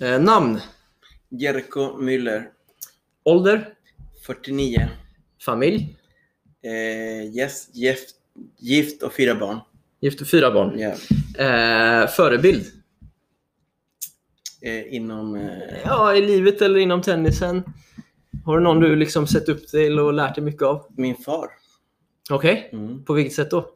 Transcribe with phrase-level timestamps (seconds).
[0.00, 0.60] Eh, namn?
[1.28, 2.48] Jerko Müller,
[3.24, 3.68] Ålder?
[4.26, 4.88] 49.
[5.44, 5.96] Familj?
[6.62, 8.14] Eh, yes, gift,
[8.58, 9.58] gift och fyra barn.
[10.00, 10.78] Gift och fyra barn.
[10.78, 10.88] Ja.
[11.44, 12.64] Eh, förebild?
[14.62, 15.34] Eh, inom...
[15.36, 17.62] Eh, Ja, i livet eller inom tennisen?
[18.44, 20.86] Har du någon du liksom sett upp till och lärt dig mycket av?
[20.96, 21.48] min far.
[22.30, 22.68] Okej.
[22.72, 23.04] Mm.
[23.04, 23.70] På vilket sätt då?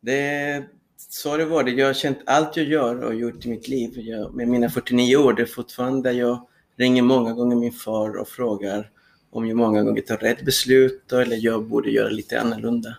[0.00, 0.64] Det,
[0.98, 1.78] så har det varit.
[1.78, 3.90] Jag har känt allt jag gör och gjort i mitt liv.
[3.94, 8.28] Jag, med mina 49 år, det är fortfarande jag ringer många gånger min far och
[8.28, 8.90] frågar
[9.30, 12.96] om jag många gånger tar rätt beslut eller jag borde göra lite annorlunda.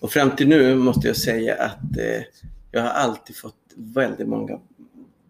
[0.00, 2.22] Och fram till nu måste jag säga att eh,
[2.72, 4.60] jag har alltid fått väldigt många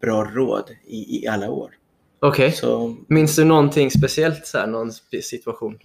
[0.00, 1.70] bra råd i, i alla år.
[2.20, 2.52] Okej.
[2.52, 4.46] Så Minns du någonting speciellt?
[4.46, 4.92] Så här, någon
[5.22, 5.78] situation?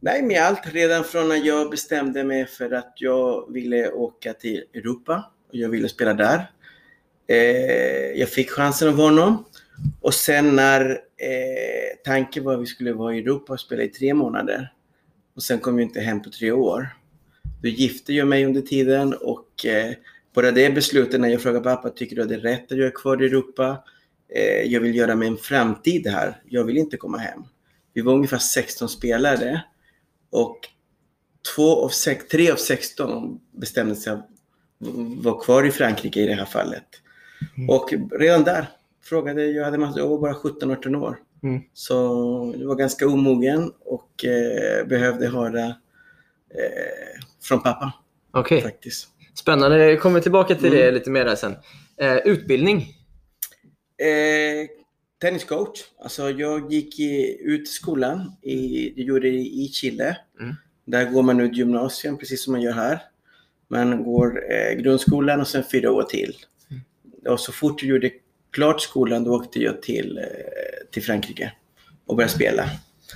[0.00, 0.60] Nej, med allt.
[0.64, 5.88] Redan från när jag bestämde mig för att jag ville åka till Europa jag ville
[5.88, 6.50] spela där.
[7.26, 9.44] Eh, jag fick chansen av honom.
[10.00, 13.88] Och sen när eh, tanken var att vi skulle vara i Europa och spela i
[13.88, 14.72] tre månader.
[15.34, 16.88] Och sen kom vi inte hem på tre år.
[17.62, 19.92] Då gifte jag mig under tiden och eh,
[20.34, 22.86] bara det beslutet när jag frågade pappa, tycker du att det är rätt att jag
[22.86, 23.84] är kvar i Europa?
[24.34, 26.42] Eh, jag vill göra mig en framtid här.
[26.44, 27.42] Jag vill inte komma hem.
[27.94, 29.62] Vi var ungefär 16 spelare
[30.30, 30.58] och
[31.54, 34.18] två av sex, tre av 16 bestämde sig
[35.22, 36.84] vara kvar i Frankrike i det här fallet.
[37.56, 37.70] Mm.
[37.70, 38.66] Och redan där
[39.04, 41.18] frågade jag, hade massa, jag var bara 17-18 år.
[41.42, 41.60] Mm.
[41.72, 41.94] Så
[42.58, 47.92] jag var ganska omogen och eh, behövde höra eh, från pappa
[48.30, 48.62] Okej.
[48.62, 49.08] faktiskt.
[49.34, 49.90] Spännande.
[49.90, 50.78] Jag kommer tillbaka till Mm.
[50.78, 51.56] det lite mer där sen.
[51.96, 52.78] Eh, utbildning?
[53.98, 54.68] Eh,
[55.20, 55.80] tenniscoach.
[55.98, 58.32] Alltså jag gick i, ut i skolan.
[58.42, 60.16] I, jag gjorde det i Chile.
[60.40, 60.54] Mm.
[60.84, 63.00] Där går man ut gymnasium precis som man gör här.
[63.70, 66.36] Man går eh, grundskolan och sen fyra år till.
[67.28, 68.10] Och så fort jag gjorde
[68.52, 70.24] klart skolan då åkte jag till, eh,
[70.90, 71.52] till Frankrike
[72.06, 72.64] och började spela.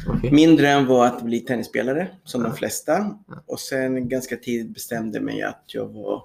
[0.09, 0.31] Okej.
[0.33, 2.49] Min dröm var att bli tennisspelare som Ja.
[2.49, 3.19] de flesta.
[3.47, 6.23] Och sen ganska tidigt bestämde mig att jag var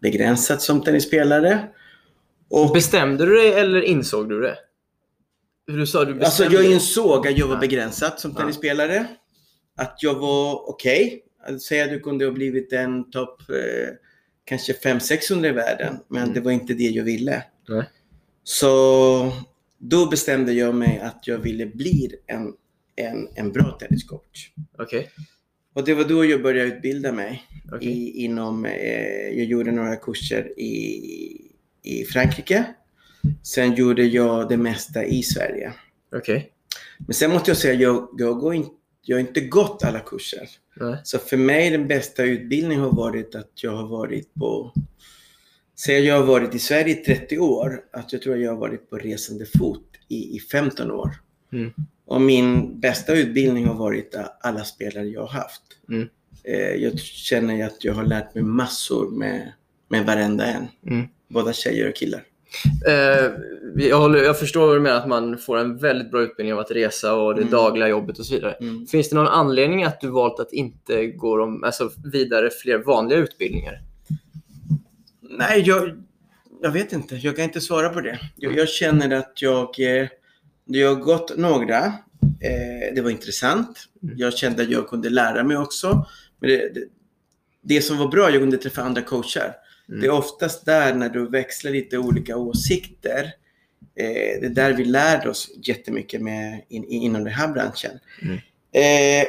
[0.00, 1.68] begränsad som tennisspelare.
[2.50, 4.56] Och Bestämde du dig eller insåg du det?
[5.66, 9.06] Du sa du Alltså jag insåg att jag var begränsad som tennisspelare.
[9.76, 11.12] Att jag var okej.
[11.14, 13.94] Att säga att du kunde ha blivit en topp eh,
[14.44, 15.96] kanske 500-600 i världen.
[16.08, 16.34] Men Mm.
[16.34, 17.42] det var inte det jag ville.
[17.68, 17.84] Nej.
[18.42, 19.32] Så
[19.78, 22.52] då bestämde jag mig att jag ville bli en,
[22.96, 24.50] en, en bra tenniscoach.
[24.78, 25.10] Okej.
[25.74, 27.42] Och det var då jag började utbilda mig.
[27.72, 27.88] okej.
[27.88, 31.50] I, inom, eh, jag gjorde några kurser i,
[31.82, 32.64] i Frankrike.
[33.42, 35.72] Sen gjorde jag det mesta i Sverige.
[36.16, 36.50] Okej.
[36.98, 38.66] Men sen måste jag säga, jag, jag, går in,
[39.02, 40.48] jag har inte gått alla kurser.
[40.76, 41.00] Nej.
[41.04, 44.72] Så för mig den bästa utbildningen har varit att jag har varit på...
[45.78, 47.80] Säg jag har varit i Sverige i 30 år.
[47.92, 51.10] Att jag tror att jag har varit på resande fot i, i 15 år.
[51.52, 51.72] Mm.
[52.06, 55.62] Och min bästa utbildning har varit alla spelare jag har haft.
[55.88, 56.08] Mm.
[56.44, 59.52] Eh, jag känner att jag har lärt mig massor med,
[59.88, 60.66] med varenda en.
[60.86, 61.08] Mm.
[61.28, 62.24] Både tjejer och killar.
[62.86, 63.30] Eh,
[63.76, 66.58] jag, håller, jag förstår vad du menar att man får en väldigt bra utbildning av
[66.60, 67.52] att resa och det Mm.
[67.52, 68.52] dagliga jobbet och så vidare.
[68.52, 68.86] Mm.
[68.86, 73.18] Finns det någon anledning att du valt att inte gå de, alltså, vidare fler vanliga
[73.18, 73.80] utbildningar?
[75.20, 76.02] Nej, jag,
[76.62, 77.16] jag vet inte.
[77.16, 78.18] Jag kan inte svara på det.
[78.36, 80.08] Jag, jag känner att jag, eh,
[80.64, 81.78] jag har gått några.
[82.40, 83.78] Eh, det var intressant.
[84.02, 84.14] Mm.
[84.18, 86.06] Jag kände att jag kunde lära mig också.
[86.40, 86.84] Men det, det,
[87.62, 89.54] det som var bra, jag kunde träffa andra coacher.
[89.88, 90.00] Mm.
[90.00, 93.24] Det är oftast där när du växlar lite olika åsikter.
[93.94, 97.98] Eh, det är där vi lär oss jättemycket med, in, inom den här branschen.
[98.22, 98.38] Mm.
[98.72, 99.26] Eh,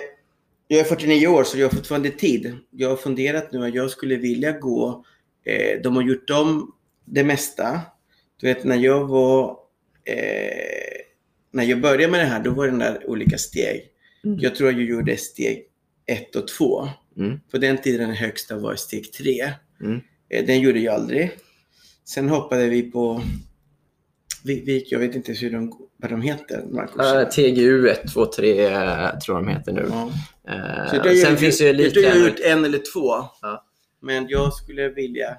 [0.67, 2.57] jag är 49 år så jag har fortfarande tid.
[2.69, 5.05] Jag har funderat nu att jag skulle vilja gå.
[5.45, 6.71] Eh, de har gjort om
[7.05, 7.81] det mesta.
[8.41, 9.57] Du vet när jag var
[10.03, 11.05] eh,
[11.51, 13.89] när jag började med det här, då var det där olika steg.
[14.23, 14.39] Mm.
[14.39, 15.65] Jag tror att jag gjorde steg
[16.05, 16.89] ett och två.
[17.17, 17.39] Mm.
[17.51, 19.51] På den tiden den högsta var steg tre.
[19.81, 20.01] Mm.
[20.29, 21.31] Eh, Den gjorde jag aldrig.
[22.05, 23.21] Sen hoppade vi på,
[24.89, 26.65] jag vet inte hur de, vad de heter.
[26.99, 29.87] Eh, TGU 1, 2, 3 eh, tror jag de heter nu.
[29.89, 30.11] Ja.
[30.53, 33.09] Eh, Så det sen jag, finns det ju tror jag har gjort en eller två.
[33.41, 33.65] Ja.
[34.01, 35.37] Men jag skulle vilja...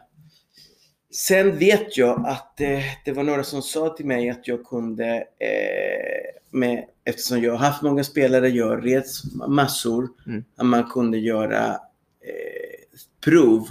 [1.11, 5.07] Sen vet jag att eh, det var några som sa till mig att jag kunde,
[5.17, 10.45] eh, med, eftersom jag har haft många spelare, jag rest massor, Mm.
[10.57, 12.89] att man kunde göra eh,
[13.25, 13.69] prov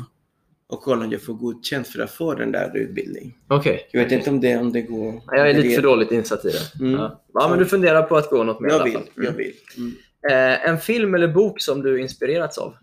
[0.67, 3.33] och kolla om jag får godkänt för att få den där utbildningen.
[3.47, 3.89] Okej.
[3.91, 5.21] Jag vet inte om det, om det går.
[5.27, 6.79] Jag är lite för dåligt insatt i det.
[6.85, 6.91] Mm.
[6.99, 7.23] Ja.
[7.33, 9.03] ja, men du funderar på att gå något mer i Jag alla vill, fall.
[9.15, 9.37] jag Mm.
[9.37, 9.53] vill.
[9.77, 9.93] Mm.
[10.29, 12.75] Eh, en film eller bok som du inspirerats av?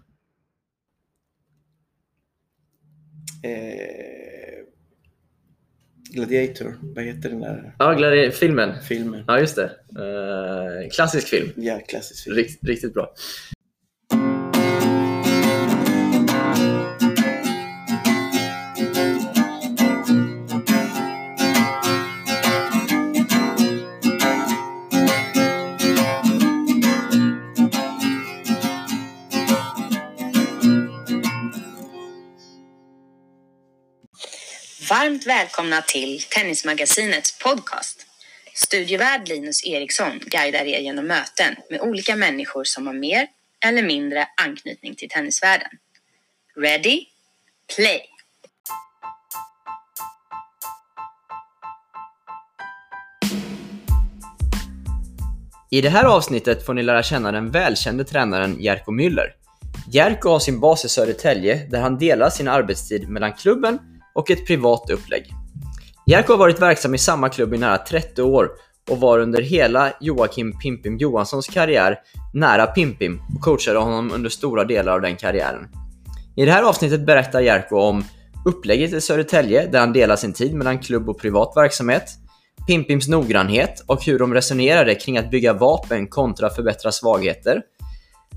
[3.45, 4.65] Eh,
[6.15, 6.75] Gladiator.
[6.83, 8.83] Vad heter den där Ja, Gladi- filmen.
[8.89, 9.25] filmen?
[9.27, 9.65] Ja, just det.
[9.65, 11.49] Eh, klassisk film.
[11.57, 12.37] Ja, klassisk film.
[12.37, 13.15] Rikt, riktigt bra.
[35.27, 38.07] Varmt välkomna till Tennismagasinets podcast.
[38.55, 43.27] Studievärd Linus Eriksson guidar er genom möten med olika människor som har mer
[43.67, 45.69] eller mindre anknytning till tennisvärlden.
[46.57, 47.05] Ready?
[47.77, 48.01] Play!
[55.71, 59.29] I det här avsnittet får ni lära känna den välkände tränaren Jerko Müller.
[59.93, 63.79] Jerko har sin bas i Södertälje där han delar sin arbetstid mellan klubben
[64.13, 65.35] och ett privat upplägg.
[66.07, 68.51] Jerko har varit verksam i samma klubb i nära 30 år
[68.91, 71.99] och var under hela Joakim Pimpim Johanssons karriär
[72.35, 75.69] nära Pimpim och coachade honom under stora delar av den karriären.
[76.37, 78.05] I det här avsnittet berättar Jerko om
[78.45, 82.11] upplägget i Södertälje där han delar sin tid mellan klubb och privat verksamhet,
[82.67, 87.63] Pimpims noggrannhet och hur de resonerade kring att bygga vapen kontra förbättra svagheter,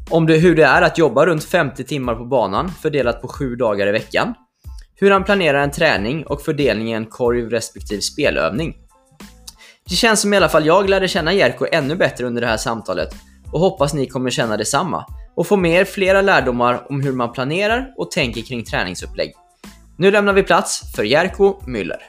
[0.10, 3.56] om det, hur det är att jobba runt 50 timmar på banan fördelat på 7
[3.56, 4.34] dagar i veckan,
[4.96, 8.78] hur han planerar en träning och fördelningen korv respektive spelövning.
[9.90, 12.58] Det känns som i alla fall jag lärde känna Jerko ännu bättre under det här
[12.58, 13.10] samtalet
[13.52, 15.06] och hoppas ni kommer känna detsamma
[15.36, 19.34] och få med er flera lärdomar om hur man planerar och tänker kring träningsupplägg.
[19.98, 22.00] Nu lämnar vi plats för Jerko Müller.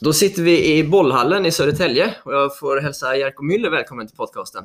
[0.00, 4.16] Då sitter vi i bollhallen i Södertälje och jag får hälsa Jerko Müller välkommen till
[4.16, 4.64] podcasten.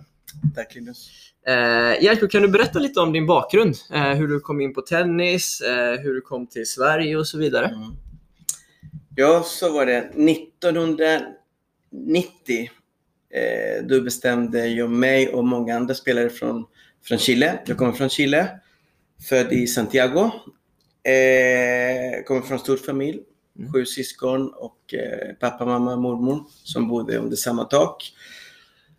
[0.56, 1.10] Tack Linus.
[1.48, 3.76] Eh, Jerko, kan du berätta lite om din bakgrund?
[3.94, 7.38] Eh, hur du kom in på tennis, eh, hur du kom till Sverige och så
[7.38, 7.66] vidare.
[7.66, 7.92] Mm.
[9.16, 9.98] Ja, så var det.
[9.98, 12.70] 1990
[13.30, 16.66] eh, då bestämde jag mig och många andra spelare från,
[17.04, 17.60] från Chile.
[17.66, 18.48] Jag kommer från Chile,
[19.30, 20.32] född i Santiago.
[21.04, 23.20] Eh, kommer från en stor familj,
[23.60, 23.74] Mm.
[23.74, 28.14] sju syskon och eh, pappa, mamma, mormor som bodde under samma tak.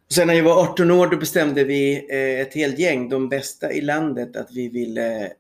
[0.09, 3.73] Sen när jag var 18 år då bestämde vi eh, ett helt gäng, de bästa
[3.73, 5.31] i landet, att vi ville eh,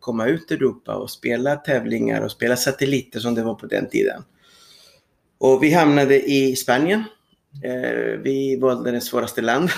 [0.00, 3.88] komma ut i Europa och spela tävlingar och spela satelliter som det var på den
[3.88, 4.22] tiden.
[5.38, 7.04] Och vi hamnade i Spanien.
[7.64, 9.70] Eh, vi valde det svåraste land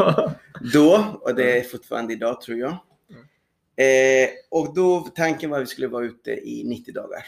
[0.72, 2.76] då och det är fortfarande idag tror jag.
[4.50, 7.24] Och då tanken var att vi skulle vara ute i 90 dagar.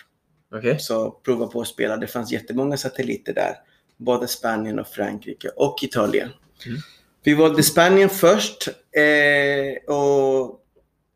[0.55, 0.79] Okej.
[0.79, 1.97] Så prova på att spela.
[1.97, 3.55] Det fanns jättemånga satelliter där.
[3.99, 6.29] Både Spanien och Frankrike och Italien.
[6.67, 6.79] Mm.
[7.23, 10.61] Vi valde Spanien först eh, och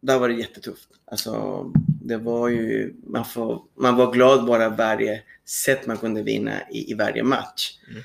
[0.01, 0.89] där var det jättetufft.
[1.11, 1.65] Alltså,
[2.03, 6.91] det var ju, man, får, man var glad bara varje set man kunde vinna i,
[6.91, 7.71] i varje match.
[7.91, 8.03] Mm.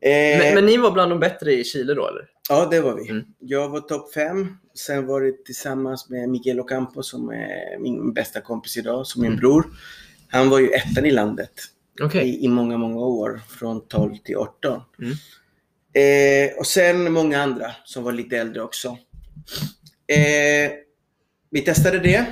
[0.00, 2.28] Eh, Men, men ni var bland de bättre i Chile då eller?
[2.48, 3.08] Ja, det var vi.
[3.10, 3.24] Mm.
[3.38, 4.56] Jag var topp fem.
[4.74, 9.30] Sen var det tillsammans med Miguel Ocampo som är min bästa kompis idag, som min
[9.30, 9.40] Mm.
[9.40, 9.66] bror.
[10.28, 11.50] Han var ju ettan i landet
[12.02, 12.28] Okej.
[12.28, 13.40] i, i många, många år.
[13.48, 14.82] Från 12 till 18.
[14.98, 15.12] Mm.
[15.92, 18.88] Eh, och sen många andra som var lite äldre också.
[20.06, 20.72] Eh,
[21.50, 22.26] vi testade det.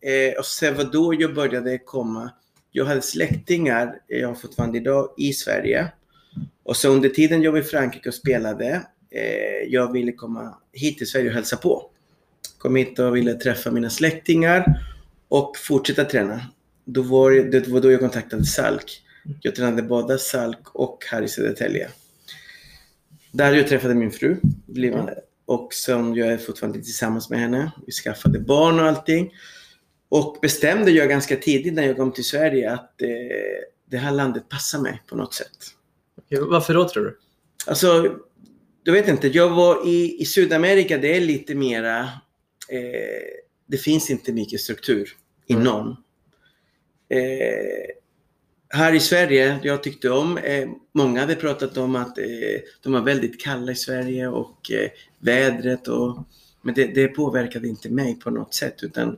[0.00, 2.30] Eh, och sen var då jag började komma.
[2.70, 5.92] Jag hade släktingar, eh, jag har fortfarande idag, i Sverige.
[6.62, 10.98] Och så under tiden jag var i Frankrike och spelade, eh, jag ville komma hit
[10.98, 11.90] till Sverige och hälsa på.
[12.58, 14.80] Kom hit och ville träffa mina släktingar
[15.28, 16.40] och fortsätta träna.
[16.84, 19.02] Då var, det var då jag kontaktade Salk.
[19.40, 21.88] Jag tränade både Salk och här i Södertälje.
[23.32, 24.36] Där jag träffade min fru.
[24.66, 25.10] Blev,
[25.46, 27.72] och som jag är fortfarande tillsammans med henne.
[27.86, 29.32] Vi skaffade barn och allting.
[30.08, 33.08] Och bestämde jag ganska tidigt när jag kom till Sverige att eh,
[33.90, 35.56] det här landet passar mig på något sätt.
[36.18, 37.18] Okej, Varför då tror du?
[37.66, 38.16] Alltså,
[38.82, 39.28] du vet inte.
[39.28, 42.00] Jag var i, i Sydamerika, det är lite mera...
[42.68, 45.08] Eh, det finns inte mycket struktur
[45.46, 46.04] inom.
[47.08, 47.18] Eh,
[48.70, 52.24] här i Sverige, jag tyckte om, eh, många hade pratat om att eh,
[52.82, 56.18] de var väldigt kalla i Sverige och eh, vädret och
[56.62, 59.16] men det, det påverkade inte mig på något sätt utan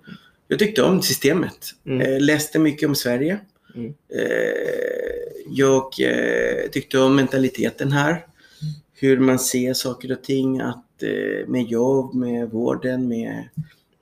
[0.48, 1.74] jag tyckte om systemet.
[1.86, 2.00] Mm.
[2.00, 3.38] Eh, läste mycket om Sverige.
[3.74, 3.94] Mm.
[4.08, 5.02] Eh,
[5.46, 8.26] jag eh, tyckte om mentaliteten här.
[8.94, 10.60] Hur man ser saker och ting.
[10.60, 10.86] Att,
[11.46, 13.48] med jobb, med vården, med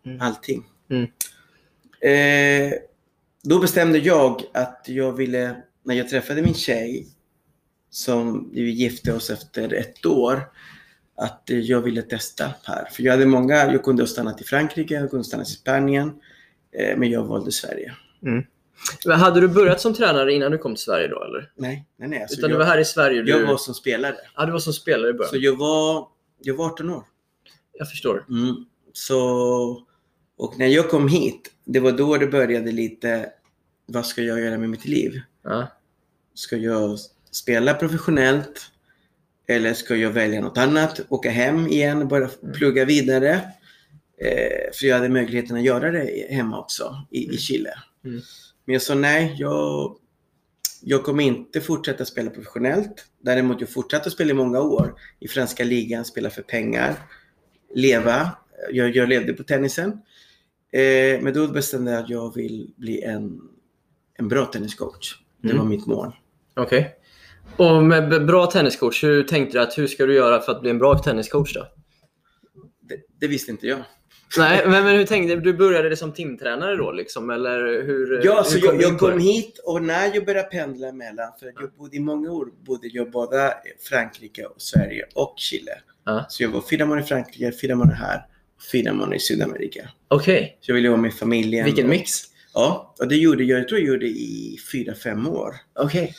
[0.08, 0.20] Mm.
[0.20, 0.64] allting.
[0.90, 1.06] Mm.
[3.42, 7.06] Då bestämde jag att jag ville, när jag träffade min tjej,
[7.90, 10.42] som vi gifte oss efter ett år,
[11.16, 12.88] att jag ville testa här.
[12.92, 15.52] För jag hade många, jag kunde ha stannat i Frankrike, jag kunde ha stannat i
[15.52, 16.12] Spanien.
[16.72, 17.94] Eh, men jag valde Sverige.
[19.04, 21.52] Men hade du börjat som tränare innan du kom till Sverige då eller?
[21.56, 22.22] Nej, nej, nej.
[22.22, 23.22] Alltså Utan jag, du var här i Sverige?
[23.22, 23.30] Du...
[23.30, 24.16] jag var som spelare.
[24.36, 25.30] Ja, du var som spelare i början.
[25.30, 26.08] Så jag var,
[26.42, 27.04] jag var 18 år.
[27.72, 28.26] Jag förstår.
[28.28, 28.56] Mm.
[28.92, 29.86] Så,
[30.38, 33.30] och när jag kom hit, det var då det började lite,
[33.86, 35.20] vad ska jag göra med mitt liv?
[35.44, 35.68] Ja.
[36.34, 36.98] Ska jag
[37.30, 38.70] spela professionellt?
[39.46, 41.00] Eller ska jag välja något annat?
[41.08, 43.32] Åka hem igen, bara plugga vidare?
[44.20, 47.74] Eh, för jag hade möjligheten att göra det hemma också, i, i Chile.
[48.04, 48.20] Mm.
[48.64, 49.96] Men jag sa nej, jag,
[50.82, 53.06] jag kommer inte fortsätta spela professionellt.
[53.20, 56.94] Däremot jag fortsatte spela i många år i franska ligan, spela för pengar,
[57.74, 58.30] leva.
[58.72, 60.00] Jag, jag levde på tennisen.
[60.72, 63.40] Eh, men då bestämde jag att jag vill bli en,
[64.18, 65.14] en bra tenniscoach.
[65.42, 65.58] Det Mm.
[65.62, 66.12] var mitt mål.
[66.56, 66.94] Okej.
[67.56, 70.70] Och med bra tenniscoach, hur tänkte du att hur ska du göra för att bli
[70.70, 71.66] en bra tenniscoach då?
[72.80, 73.78] Det, det visste inte jag.
[74.38, 75.40] Nej, men, men hur tänkte du?
[75.40, 78.20] Du började som timtränare då liksom, eller hur?
[78.24, 81.46] Ja, hur så kom jag, jag kom hit och när jag började pendla mellan, för
[81.46, 83.54] jag bodde i många år, bodde jag både
[83.88, 85.72] Frankrike, och Sverige och Chile.
[86.04, 86.26] Ja.
[86.28, 88.26] Så jag var fyra månader i Frankrike, fyra månader här
[88.72, 89.88] fyra månader i Sydamerika.
[90.08, 91.64] Okej, Så jag ville vara med familjen.
[91.64, 92.10] vilken och, mix.
[92.54, 95.54] Ja, och det gjorde jag, jag tror jag gjorde i fyra, fem år.
[95.74, 96.14] Okej.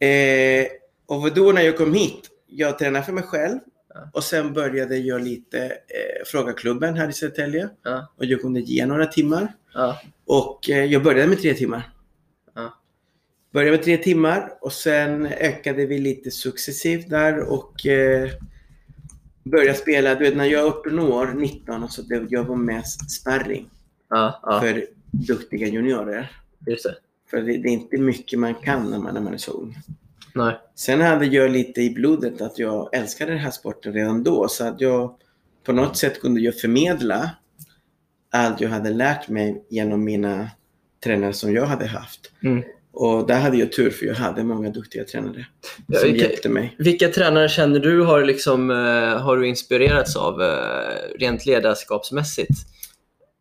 [0.00, 0.66] Eh,
[1.06, 3.58] och då när jag kom hit, jag tränade för mig själv
[3.94, 4.10] Ja.
[4.12, 8.12] och sen började jag lite eh, fråga klubben här i Södertälje Ja.
[8.16, 9.52] och jag kunde ge några timmar.
[9.74, 10.00] Ja.
[10.26, 11.90] Och eh, jag började med tre timmar.
[12.54, 12.74] Ja.
[13.52, 18.30] Började med tre timmar och sen ökade vi lite successivt där och eh,
[19.50, 20.14] började spela.
[20.14, 23.70] Du vet när jag är 18 år, 19, och så det, jag var mest sparring
[24.08, 24.60] Ja, ja.
[24.60, 26.30] för duktiga juniorer.
[26.66, 26.94] just det.
[27.30, 29.76] För det, det är inte mycket man kan när man, när man är så ung.
[30.34, 30.58] Nej.
[30.74, 34.48] Sen hade jag lite i blodet att jag älskade den här sporten redan då.
[34.48, 35.14] Så att jag
[35.64, 37.30] på något sätt kunde jag förmedla
[38.30, 40.50] allt jag hade lärt mig genom mina
[41.04, 42.32] tränare som jag hade haft.
[42.42, 42.62] Mm.
[42.98, 45.46] Och där hade jag tur för jag hade många duktiga tränare
[45.86, 46.74] Ja, som vilka- hjälpte mig.
[46.78, 48.76] Vilka tränare känner du har, liksom, eh,
[49.22, 52.50] har du inspirerats av eh, rent ledarskapsmässigt?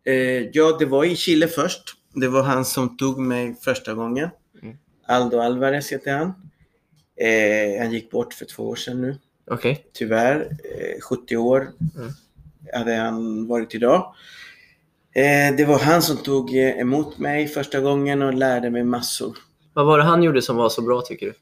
[0.05, 0.15] Eh,
[0.53, 1.81] ja, det var i Chile först.
[2.13, 4.29] Det var han som tog mig första gången.
[4.61, 4.75] Mm.
[5.07, 6.27] Aldo Alvarez heter han.
[7.21, 9.17] Eh, han gick bort för två år sedan nu.
[9.51, 9.85] Okej.
[9.93, 10.35] tyvärr.
[10.39, 12.11] Eh, 70 år Mm.
[12.73, 14.13] hade han varit idag.
[15.15, 19.37] Eh, det var han som tog emot mig första gången och lärde mig massor.
[19.75, 21.33] Vad var det han gjorde som var så bra tycker du?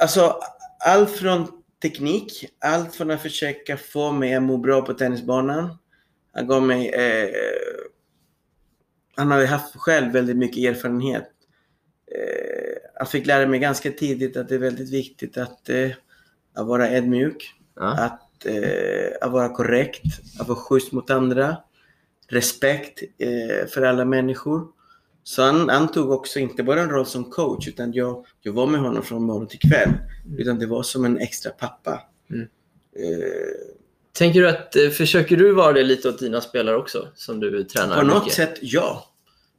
[0.00, 0.40] Alltså,
[0.84, 5.78] allt från teknik, allt från att försöka få mig att må bra på tennisbanan.
[6.32, 6.88] Han gav mig...
[6.88, 7.30] Eh,
[9.16, 11.30] han hade haft själv väldigt mycket erfarenhet.
[12.14, 15.90] Eh, jag fick lära mig ganska tidigt att det är väldigt viktigt att, eh,
[16.54, 17.52] att vara ödmjuk.
[17.76, 18.04] Ja.
[18.04, 20.04] att, eh, att vara korrekt,
[20.40, 21.56] att vara schysst mot andra,
[22.28, 24.75] respekt eh, för alla människor.
[25.28, 28.66] Så han, han tog också inte bara en roll som coach, utan jag, jag var
[28.66, 29.88] med honom från morgon till kväll.
[30.38, 32.02] Utan det var som en extra pappa.
[32.30, 32.42] Mm.
[32.42, 32.48] Eh,
[34.18, 37.08] Tänker du att, eh, försöker du vara det lite åt dina spelare också?
[37.14, 38.36] Som du tränar på något mycket?
[38.36, 39.06] sätt, ja.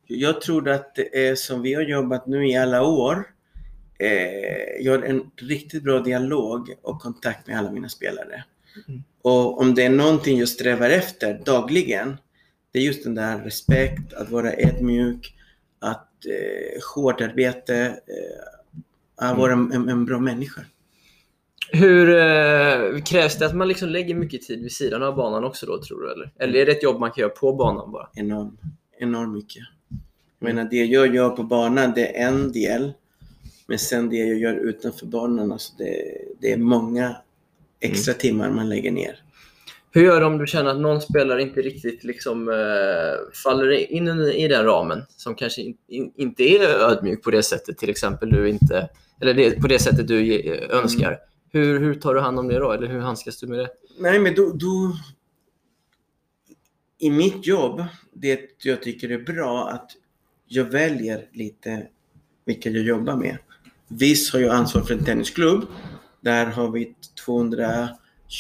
[0.05, 3.23] Jag tror att det är som vi har jobbat nu i alla år.
[3.99, 8.43] Eh, jag har en riktigt bra dialog och kontakt med alla mina spelare.
[8.87, 9.03] Mm.
[9.21, 12.17] Och om det är någonting jag strävar efter dagligen,
[12.71, 15.33] det är just den där respekt, att vara ödmjuk,
[15.79, 17.99] att eh, hårt arbete,
[19.21, 20.61] eh, vara en, en, en bra människa.
[21.71, 25.65] Hur eh, krävs det att man liksom lägger mycket tid vid sidan av banan också
[25.65, 26.11] då tror du?
[26.11, 28.09] Eller, eller är det ett jobb man kan göra på banan bara?
[28.13, 28.57] enorm,
[28.99, 29.63] enormt mycket.
[30.39, 32.93] Jag menar, det jag gör på banan, det är en del.
[33.67, 37.15] Men sen det jag gör utanför banan, alltså det, det är många
[37.79, 39.23] extra timmar man lägger ner.
[39.97, 44.07] Hur gör du om du känner att någon spelare inte riktigt liksom, eh, faller in
[44.07, 45.03] i den ramen?
[45.09, 48.89] Som kanske in, in, inte är ödmjuk på det sättet, till exempel du inte,
[49.21, 51.17] eller det, på det sättet du ge- önskar.
[51.51, 52.71] Hur, hur tar du hand om det då?
[52.71, 53.69] Eller hur handskas du med det?
[53.99, 54.97] Nej, men då, då...
[56.99, 59.91] I mitt jobb, det jag tycker är bra att
[60.47, 61.87] jag väljer lite
[62.45, 63.37] vilka jag jobbar med.
[63.87, 65.65] Visst har jag ansvar för en tennisklubb.
[66.21, 66.95] Där har vi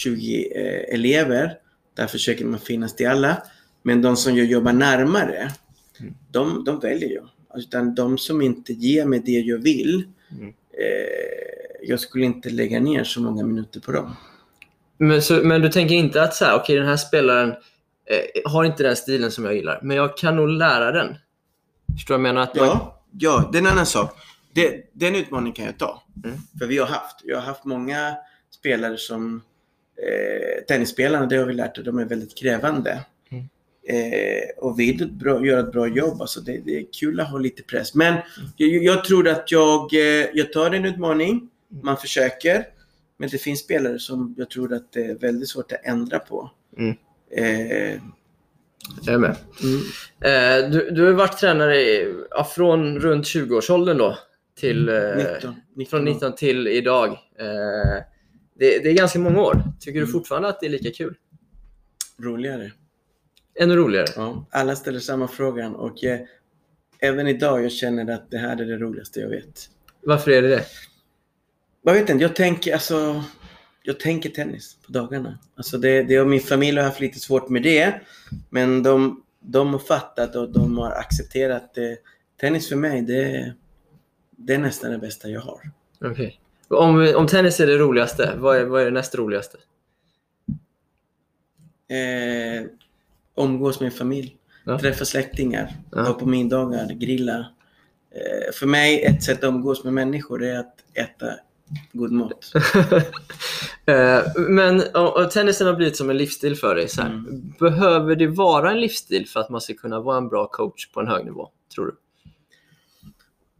[0.03, 1.53] 220 eh, elever.
[1.95, 3.43] Där försöker man finnas till alla.
[3.83, 5.51] Men de som jag jobbar närmare,
[5.99, 6.13] Mm.
[6.31, 7.29] de, de väljer jag.
[7.55, 10.47] Utan de som inte ger mig det jag vill, Mm.
[10.47, 14.15] eh, jag skulle inte lägga ner så många minuter på dem.
[14.97, 17.49] Men, så, men du tänker inte att så här, okej den här spelaren
[18.05, 21.15] eh, har inte den stilen som jag gillar, men jag kan nog lära den.
[21.95, 22.41] Förstår du vad jag menar?
[22.47, 24.17] Att man, Ja, ja, det är en annan sak.
[24.53, 26.03] Det, den utmaningen kan jag ta.
[26.25, 26.37] Mm.
[26.59, 28.15] För vi har haft, jag har haft många
[28.51, 29.41] spelare som
[30.03, 32.99] eh, tennisspelarna, det har vi lärt oss, de är väldigt krävande.
[33.31, 33.43] Mm.
[33.89, 36.21] Eh, och vill ett bra, göra ett bra jobb.
[36.21, 37.95] Alltså det, det är kul att ha lite press.
[37.95, 38.15] Men
[38.57, 41.49] jag, jag tror att jag, eh, jag tar en utmaning.
[41.83, 42.65] Man försöker.
[43.17, 46.51] Men det finns spelare som jag tror att det är väldigt svårt att ändra på.
[46.77, 46.95] Mm.
[47.31, 47.99] Eh,
[49.05, 49.35] Jag är med.
[49.63, 49.81] mm.
[50.21, 54.17] Eh, du, du har varit tränare i, ja, från runt 20-årsåldern då.
[54.59, 54.95] Till, eh,
[55.33, 56.13] 19, 19 Från år.
[56.13, 57.09] 19 till idag.
[57.39, 58.03] Eh,
[58.59, 59.63] det, det är ganska många år.
[59.79, 60.11] Tycker du Mm.
[60.11, 61.15] fortfarande att det är lika kul?
[62.19, 62.71] Roligare.
[63.59, 64.05] Ännu roligare?
[64.15, 66.19] Ja, alla ställer samma frågan och eh,
[66.99, 69.69] även idag jag känner att det här är det roligaste jag vet.
[70.01, 70.65] Varför är det det?
[71.83, 73.23] Jag vet inte, jag tänker alltså
[73.83, 75.39] jag tänker tennis på dagarna.
[75.55, 78.01] Alltså det, det och min familj har haft lite svårt med det.
[78.49, 81.97] Men de, de har fattat och de har accepterat det.
[82.39, 83.53] Tennis för mig, det,
[84.31, 85.71] det är nästan det bästa jag har.
[86.01, 86.39] Okej.
[86.69, 89.57] Om, om tennis är det roligaste, vad är, vad är det näst roligaste?
[91.89, 92.65] Eh,
[93.37, 94.79] umgås med familj, Ja.
[94.79, 96.01] träffa släktingar, Ja.
[96.03, 97.37] vara på middagar, grilla.
[98.11, 101.25] Eh, för mig, ett sätt att umgås med människor är att äta
[101.93, 102.51] god mat.
[103.89, 106.87] Eh, Men och, och tennisen har blivit som en livsstil för dig.
[106.87, 107.01] Så.
[107.01, 107.53] Mm.
[107.59, 110.99] Behöver det vara en livsstil för att man ska kunna vara en bra coach på
[110.99, 111.49] en hög nivå?
[111.75, 111.95] Tror du?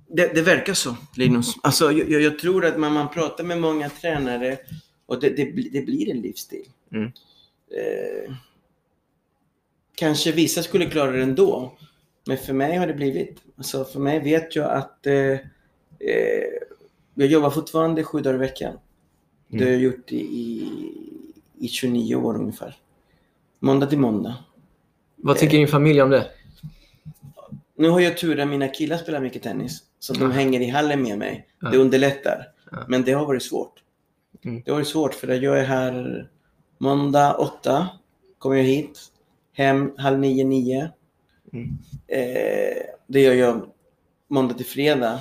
[0.07, 1.55] Det, det verkar så, Linus.
[1.63, 4.57] Alltså, jag, jag- tror att när man pratar med många tränare
[5.05, 6.65] och det, det, det blir en livsstil.
[6.91, 7.05] Mm.
[7.71, 8.33] Eh,
[9.95, 11.77] kanske vissa skulle klara det ändå.
[12.27, 13.37] Men för mig har det blivit.
[13.57, 15.39] Alltså, för mig vet jag att eh, eh,
[17.13, 18.77] jag jobbar fortfarande sju dagar i veckan.
[19.47, 20.69] Det har jag gjort i, i,
[21.59, 22.75] i 29 år ungefär.
[23.59, 24.35] Måndag till måndag.
[25.15, 26.31] Vad tycker din familj om det?
[27.77, 29.83] Nu har jag tur att mina killar spelar mycket tennis.
[29.99, 31.47] Så de hänger i hallen med mig.
[31.71, 32.47] Det underlättar.
[32.87, 33.73] Men det har varit svårt.
[34.45, 34.61] Mm.
[34.65, 36.27] Det har varit svårt för jag är här
[36.77, 37.87] måndag åtta.
[38.39, 38.99] Kommer jag hit.
[39.53, 40.89] Hem halv nio, nio.
[41.53, 41.69] Mm.
[42.07, 43.65] Eh, det gör jag
[44.29, 45.19] måndag till fredag.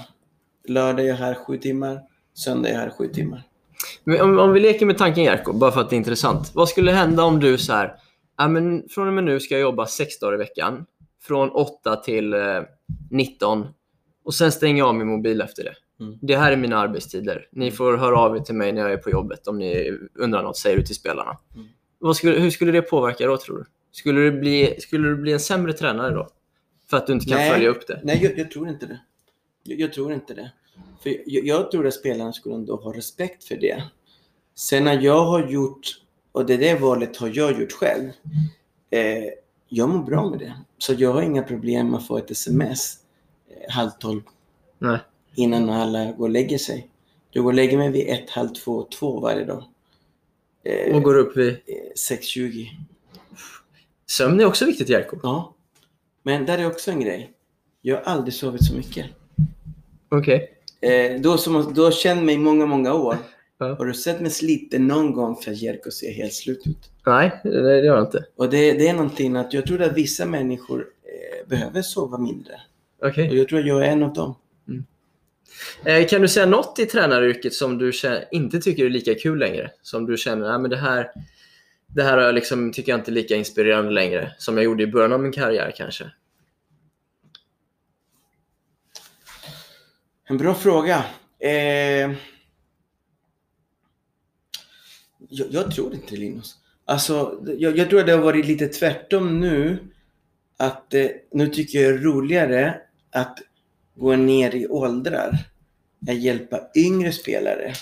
[0.68, 2.00] Lördag är jag här sju timmar.
[2.34, 3.42] Söndag är jag här sju timmar.
[4.04, 6.50] Men om, om vi leker med tanken Jerko, bara för att det är intressant.
[6.54, 7.96] Vad skulle hända om du så här,
[8.48, 10.86] men från och med nu ska jag jobba sex dagar i veckan.
[11.26, 12.40] Från 8 till eh,
[13.10, 13.66] 19.
[14.24, 15.74] Och sen stänger jag av min mobil efter det.
[16.00, 16.18] Mm.
[16.22, 17.48] Det här är mina arbetstider.
[17.52, 20.42] Ni får höra av er till mig när jag är på jobbet om ni undrar
[20.42, 21.38] något, säger du till spelarna.
[21.54, 22.14] Mm.
[22.14, 23.64] Skulle, hur skulle det påverka då tror du?
[23.92, 26.28] Skulle du, bli, skulle du bli en sämre tränare då?
[26.90, 27.50] För att du inte kan Nej.
[27.50, 28.00] följa upp det?
[28.04, 29.00] Nej, jag, jag tror inte det.
[29.62, 30.52] Jag, jag tror inte det.
[31.02, 33.82] För jag, jag tror att spelarna skulle ändå ha respekt för det.
[34.54, 35.86] Sen när jag har gjort,
[36.32, 38.10] och det där valet har jag gjort själv.
[38.90, 39.24] Eh,
[39.68, 40.54] jag mår bra med det.
[40.78, 42.98] Så jag har inga problem med att få ett sms
[43.48, 44.22] eh, halv tolv
[44.78, 44.98] Nej.
[45.34, 46.88] innan alla går och lägger sig.
[47.30, 49.64] Jag går och lägger mig vid ett, halv två, två varje dag.
[50.64, 51.48] Eh, Och går upp vid...
[51.48, 51.54] eh,
[52.10, 52.66] 6.20.
[54.06, 55.16] Sömn är också viktigt Jerko.
[55.22, 55.54] Ja.
[56.22, 57.30] Men där är också en grej.
[57.82, 59.06] Jag har aldrig sovit så mycket.
[60.08, 60.52] Okej.
[60.80, 63.16] Eh, då, som, har känt mig i många, många år.
[63.58, 63.74] Ja.
[63.74, 66.90] Har du sett mig sliten någon gång för att Jerko ser helt slut ut?
[67.06, 68.24] Nej, det, gör jag inte.
[68.36, 72.60] Och det, det är någonting att jag tror att vissa människor eh, behöver sova mindre.
[73.02, 73.28] Okej.
[73.30, 74.34] Och jag tror att jag är en av dem.
[75.84, 79.38] Eh, Kan du säga något i tränaryrket som du kä- inte tycker är lika kul
[79.38, 79.70] längre?
[79.82, 81.10] Som du känner, nej men det här,
[81.86, 84.34] det här jag liksom, tycker jag inte är lika inspirerande längre.
[84.38, 86.10] Som jag gjorde i början av min karriär kanske.
[90.28, 91.04] En bra fråga.
[91.38, 91.50] Eh,
[95.28, 96.56] jag, jag tror inte Linus.
[96.88, 99.78] Alltså, jag, jag tror att det har varit lite tvärtom nu.
[100.56, 103.38] Att eh, nu tycker jag det är roligare att
[103.94, 105.38] gå ner i åldrar.
[106.08, 107.72] Att hjälpa yngre spelare.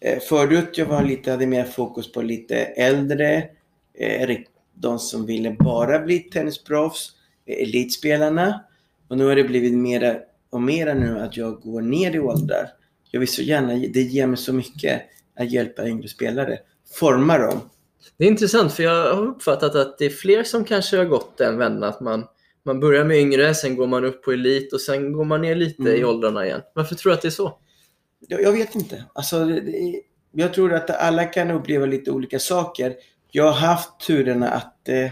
[0.00, 3.48] Eh, förut jag var lite, hade mer fokus på lite äldre.
[3.94, 4.38] Eh,
[4.74, 7.10] de som ville bara bli tennisproffs.
[7.46, 8.64] Eh, elitspelarna.
[9.08, 10.16] Och nu har det blivit mera
[10.50, 12.68] och mera nu att jag går ner i åldrar.
[13.10, 15.02] Jag vill så gärna, det ger mig så mycket
[15.36, 16.58] att hjälpa yngre spelare.
[16.92, 17.60] Forma dem.
[18.16, 21.38] Det är intressant för jag har uppfattat att det är fler som kanske har gått
[21.38, 21.88] den vändan.
[21.90, 22.26] Att man,
[22.64, 25.54] man börjar med yngre, sen går man upp på elit och sen går man ner
[25.54, 25.94] lite Mm.
[26.00, 26.60] i åldrarna igen.
[26.74, 27.58] Varför tror du att det är så?
[28.28, 29.04] Jag, jag vet inte.
[29.12, 32.94] Alltså, det, jag tror att alla kan uppleva lite olika saker.
[33.30, 35.10] Jag har haft turerna att eh,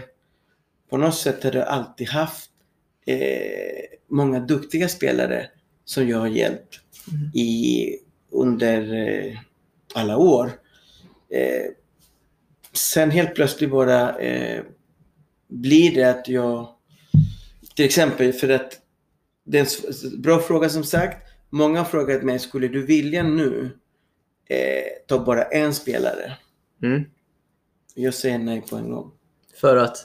[0.89, 2.49] på något sätt har jag alltid haft
[3.05, 3.17] eh,
[4.09, 5.45] många duktiga spelare
[5.85, 6.79] som jag har hjälpt
[7.11, 7.31] Mm.
[7.35, 7.89] i,
[8.31, 9.37] under eh,
[9.93, 10.51] alla år.
[11.33, 11.65] Eh,
[12.73, 14.63] sen helt plötsligt bara eh,
[15.47, 16.67] blir det att jag,
[17.75, 18.79] till exempel för att
[19.43, 21.17] det är en bra fråga som sagt.
[21.49, 23.69] Många har frågat mig, skulle du vilja nu
[24.49, 26.37] eh, ta bara en spelare?
[26.83, 27.03] Mm.
[27.95, 29.11] Jag säger nej på en gång.
[29.55, 29.97] För att?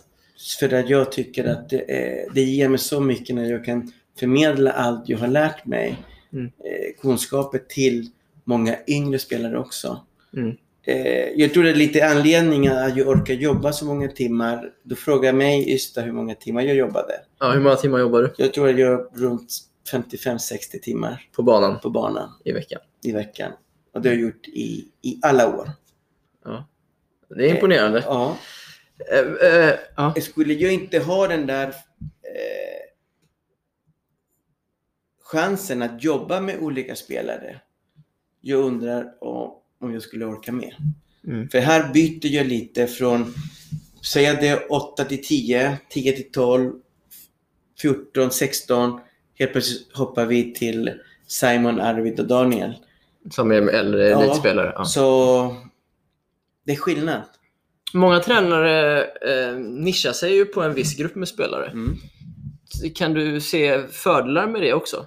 [0.61, 3.93] För att jag tycker att det, är, det ger mig så mycket när jag kan
[4.19, 5.97] förmedla allt jag har lärt mig.
[6.33, 6.47] Mm.
[6.47, 8.11] Eh, kunskaper till
[8.45, 10.07] många yngre spelare också.
[10.37, 10.57] Mm.
[10.85, 14.71] Eh, jag tror det är lite anledningen att jag orkar jobba så många timmar.
[14.83, 17.21] Du frågar mig Ystad hur många timmar jag jobbade.
[17.39, 19.59] Ja, hur många timmar jobbar du Jag tror jag gör runt
[19.93, 22.81] 55-60 timmar på banan på banan i veckan?
[23.05, 23.53] i veckan.
[23.93, 25.71] Och det har jag gjort i, i alla år.
[26.45, 26.69] Ja.
[27.29, 28.03] Det är imponerande.
[28.07, 28.37] Ja.
[29.11, 30.15] Eh, eh, ja.
[30.21, 32.85] Skulle jag inte ha den där eh,
[35.23, 37.61] chansen att jobba med olika spelare.
[38.41, 39.53] Jag undrar om,
[39.85, 40.75] om jag skulle orka med.
[41.27, 41.49] Mm.
[41.49, 43.35] För här byter jag lite från,
[44.13, 46.73] säga det 8 till 10, 10 till 12,
[47.81, 49.01] 14, 16.
[49.39, 50.91] Helt plötsligt hoppar vi till
[51.27, 52.73] Simon, Arvid och Daniel.
[53.31, 54.23] Som är äldre Ja.
[54.23, 54.73] elitspelare.
[54.77, 54.85] Ja.
[54.85, 55.57] Så
[56.67, 57.23] det är skillnad.
[57.95, 61.67] Många tränare eh, nischar sig ju på en viss grupp med spelare.
[61.67, 61.97] Mm.
[62.95, 65.07] Kan du se fördelar med det också?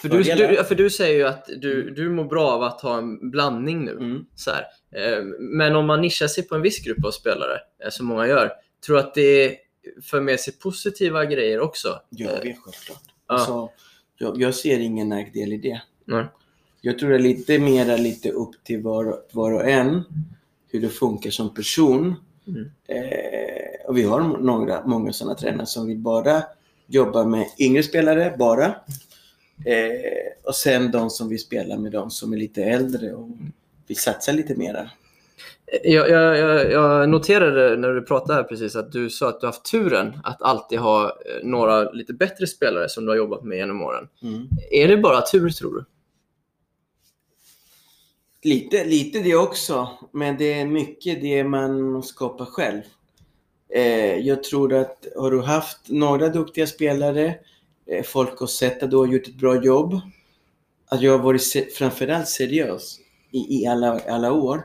[0.00, 2.98] För du, du, för du säger ju att du, du mår bra av att ha
[2.98, 3.90] en blandning nu.
[3.92, 4.26] Mm.
[4.34, 4.64] Så här.
[4.94, 8.26] Eh, Men om man nischar sig på en viss grupp av spelare, eh, som många
[8.26, 8.52] gör,
[8.86, 9.56] tror du att det
[10.02, 12.00] för med sig positiva grejer också?
[12.10, 13.02] Ja, Eh, det är självklart.
[13.28, 13.38] Ja.
[13.38, 13.70] Så,
[14.18, 15.82] jag, jag ser ingen nackdel i det.
[16.04, 16.24] Nej.
[16.80, 20.02] Jag tror det är lite mera lite upp till var, var och en
[20.68, 22.14] hur det funkar som person.
[22.46, 22.70] Mm.
[22.88, 26.42] Eh, och vi har några, många sådana tränare som vill bara
[26.86, 28.74] jobba med yngre spelare, bara.
[29.64, 33.28] Eh, och sen de som vill spela med de som är lite äldre och
[33.86, 34.90] vill satsa lite mera.
[35.82, 39.46] Jag, jag, jag, jag noterade när du pratade här precis att du sa att du
[39.46, 43.58] haft turen att alltid ha eh, några lite bättre spelare som du har jobbat med
[43.58, 44.08] genom åren.
[44.22, 44.48] Mm.
[44.70, 45.84] Är det bara tur tror du?
[48.42, 52.82] Lite, lite det också, men det är mycket det man skapar själv.
[53.74, 57.34] Eh, jag tror att har du haft några duktiga spelare, eh,
[58.04, 60.00] folk har sett att du har gjort ett bra jobb,
[60.86, 62.98] att jag har varit se- framförallt seriös
[63.30, 64.62] i, i alla, alla år,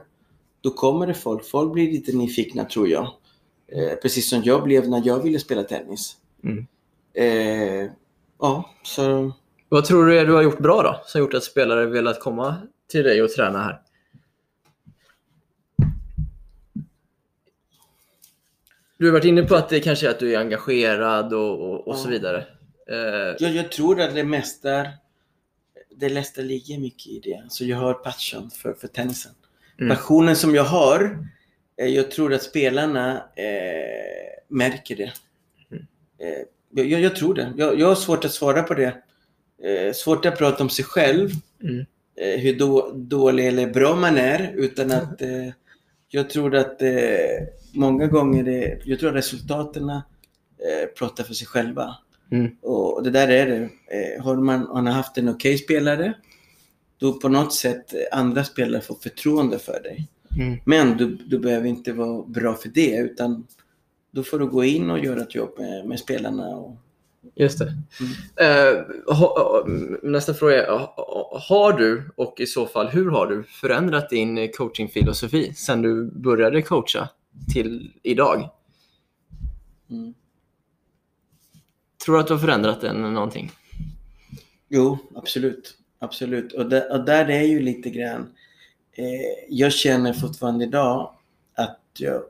[0.61, 1.45] då kommer det folk.
[1.45, 3.03] Folk blir lite nyfikna tror jag.
[3.67, 6.17] Eh, precis som jag blev när jag ville spela tennis.
[6.43, 6.65] Mm.
[7.13, 7.89] Eh,
[8.39, 9.31] ja, så
[9.69, 12.55] Vad tror du är du har gjort bra då, som gjort att spelare velat komma
[12.87, 13.81] till dig och träna här?
[18.97, 21.87] Du har varit inne på att det kanske är att du är engagerad och, och,
[21.87, 22.11] och så Ja.
[22.11, 22.45] vidare.
[22.89, 24.87] Eh, Jag, jag tror att det mesta,
[25.95, 27.43] det mesta ligger mycket i det.
[27.49, 29.31] Så jag har passion för, för tennisen.
[29.79, 29.95] Mm.
[29.95, 31.27] Passionen som jag har,
[31.77, 35.13] eh, jag tror att spelarna eh, märker det.
[35.71, 35.85] Mm.
[36.19, 36.45] Eh,
[36.89, 37.53] jag, jag, tror det.
[37.57, 39.01] Jag, jag har svårt att svara på det.
[39.63, 41.29] Eh, svårt att prata om sig själv.
[41.63, 41.85] Mm.
[42.15, 44.51] Eh, hur då, dålig eller bra man är.
[44.55, 45.49] Utan att eh,
[46.07, 46.81] jag tror att
[47.73, 50.01] många gånger, det, jag tror att resultaten
[50.97, 51.95] pratar för sig själva.
[52.31, 52.55] Mm.
[52.61, 53.63] Och det där är det.
[53.63, 56.13] Eh, har man, har man haft en okej spelare,
[56.97, 60.07] då på något sätt eh, andra spelare får förtroende för dig.
[60.39, 60.57] Mm.
[60.65, 63.47] Men du, du behöver inte vara bra för det, utan
[64.11, 66.47] då får du gå in och göra ett jobb med, med spelarna.
[66.55, 66.77] Och,
[67.35, 67.73] Just det.
[68.45, 69.65] Eh, ha,
[70.03, 74.51] nästa fråga är, ha- har du, och i så fall hur har du, förändrat din
[74.57, 77.09] coachingfilosofi sedan du började coacha
[77.53, 78.49] till idag?
[79.89, 80.13] mm.
[82.05, 83.51] Tror du att du har förändrat den någonting?
[84.69, 85.77] Jo, absolut.
[85.99, 86.53] Absolut.
[86.53, 88.29] Och, där, och där är ju lite grann,
[88.91, 89.05] eh,
[89.49, 91.11] jag känner fortfarande idag
[91.55, 92.21] att jag,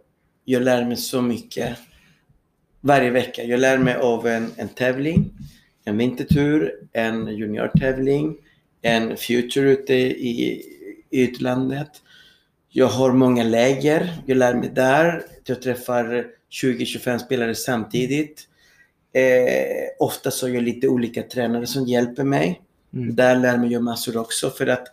[0.45, 1.77] jag lär mig så mycket
[2.81, 3.43] varje vecka.
[3.43, 5.31] Jag lär mig av en, en tävling,
[5.83, 8.37] en vintertur, en juniortävling,
[8.81, 10.61] en future ute i,
[11.09, 11.91] i utlandet.
[12.69, 15.23] Jag har många läger, jag lär mig där.
[15.45, 18.47] Jag träffar 20-25 spelare samtidigt.
[19.15, 22.61] Eh, ofta så är jag lite olika tränare som hjälper mig.
[22.93, 23.15] Mm.
[23.15, 24.49] Där lär mig jag massor också.
[24.49, 24.87] För att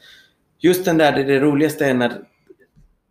[0.58, 2.24] just den där, det, det roligaste är när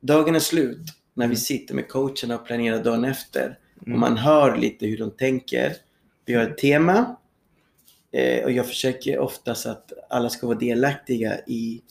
[0.02, 0.80] dagen är slut,
[1.13, 3.58] när vi sitter med coacherna och planerar dagen efter.
[3.82, 5.74] Och man hör lite hur de tänker.
[6.26, 7.15] Vi har ett tema.
[8.12, 11.82] Eh, och jag försöker oftast att alla ska vara delaktiga i...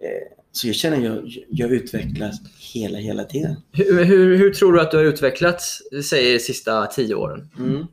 [0.00, 2.40] Eh, så jag känner att jag, jag utvecklas
[2.74, 3.56] hela, hela tiden.
[3.72, 7.50] Hur, hur, hur tror du att du har utvecklats, säg de sista 10 åren?
[7.58, 7.86] Mm.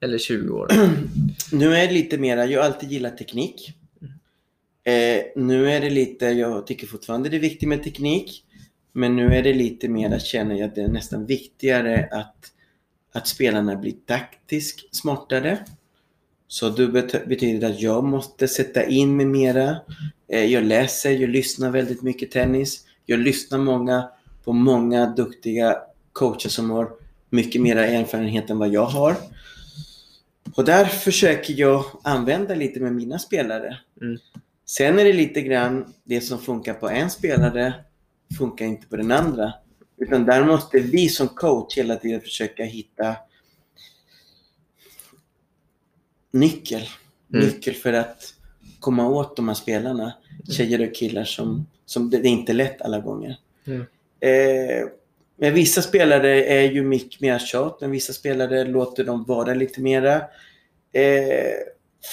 [0.00, 1.08] Eller 20 åren?
[1.52, 3.72] Nu är det lite mera, jag har alltid gillat teknik.
[4.84, 8.44] Eh, nu är det lite, jag tycker fortfarande det är viktigt med teknik.
[8.92, 12.36] Men nu är det lite mera, känner jag, att det är nästan viktigare att,
[13.12, 15.58] att spelarna blir taktiskt smartare.
[16.48, 19.76] Så det bet- betyder att jag måste sätta in mig mera.
[20.28, 22.84] Eh, jag läser, jag lyssnar väldigt mycket tennis.
[23.06, 24.08] Jag lyssnar många
[24.44, 25.76] på många duktiga
[26.12, 26.90] coacher som har
[27.30, 29.16] mycket mer erfarenhet än vad jag har.
[30.54, 33.78] Och där försöker jag använda lite med mina spelare.
[34.02, 34.18] Mm.
[34.64, 37.74] Sen är det lite grann det som funkar på en spelare
[38.38, 39.52] funkar inte på den andra.
[39.96, 43.16] Utan där måste vi som coach hela tiden försöka hitta
[46.30, 46.82] nyckel.
[47.32, 47.46] Mm.
[47.46, 48.34] Nyckel för att
[48.80, 50.12] komma åt de här spelarna.
[50.50, 53.38] Tjejer och killar som, som det är inte lätt alla gånger.
[53.64, 53.80] Mm.
[54.20, 54.88] Eh,
[55.36, 59.80] men vissa spelare är ju mycket mer tjat, men vissa spelare låter dem vara lite
[59.80, 60.14] mera.
[60.92, 61.52] Eh,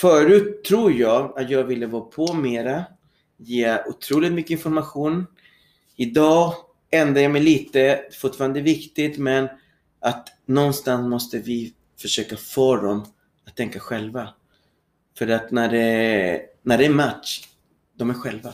[0.02, 2.86] förut tror jag att jag ville vara på mera,
[3.38, 5.26] ge otroligt mycket information.
[5.96, 6.54] Idag
[6.92, 9.48] ändrar jag mig lite, fortfarande viktigt, men
[10.00, 13.06] att någonstans måste vi försöka få dem
[13.46, 14.30] att tänka själva.
[15.18, 17.48] För att när det, när det är match,
[17.98, 18.54] de är själva.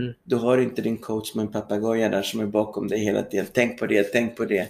[0.00, 0.14] Mm.
[0.24, 3.46] Du har inte din coach med en papegoja där som är bakom dig hela tiden.
[3.52, 4.68] Tänk på det, tänk på det.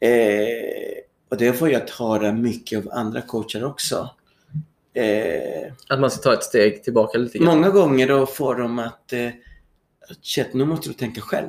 [0.00, 0.98] Eh,
[1.30, 4.10] och det får jag höra mycket av andra coacher också.
[4.94, 7.46] Eh, Att man ska ta ett steg tillbaka lite grann.
[7.46, 9.28] många gånger då får de att eh,
[10.22, 11.48] shit, nu måste du tänka själv.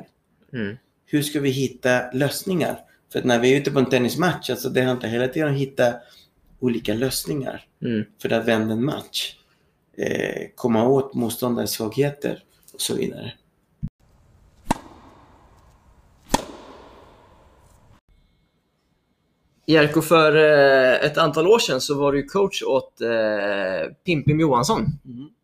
[0.52, 0.76] Mm.
[1.06, 2.78] Hur ska vi hitta lösningar?
[3.12, 5.54] För att när vi är ute på en tennismatch, alltså det handlar hela tiden om
[5.54, 5.94] att hitta
[6.60, 8.04] olika lösningar Mm.
[8.22, 9.36] för att vända en match.
[9.96, 12.42] Eh, komma åt motståndares svagheter
[12.74, 13.32] och så vidare.
[19.66, 24.86] Jerko, för eh, ett antal år sedan så var du coach åt eh, Pimpim Johansson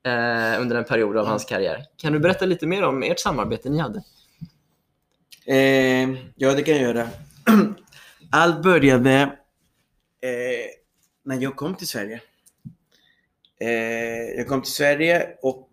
[0.06, 1.84] eh, under en period av hans karriär.
[1.96, 4.02] Kan du berätta lite mer om ert samarbete ni hade?
[5.46, 7.08] Eh, ja, det kan jag göra.
[8.30, 9.12] Allt började
[10.20, 10.70] eh,
[11.24, 12.20] när jag kom till Sverige.
[13.60, 15.68] Eh, jag kom till Sverige och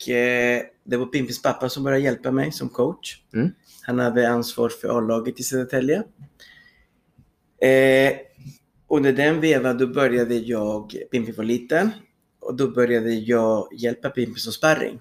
[0.87, 3.17] det var Pimpis pappa som började hjälpa mig som coach.
[3.33, 3.51] Mm.
[3.81, 6.03] Han hade ansvar för A-laget i Södertälje.
[7.61, 8.13] Eh,
[8.89, 11.89] under den vevan då började jag, Pimpi var liten,
[12.39, 14.99] och då började jag hjälpa Pimpi som sparring.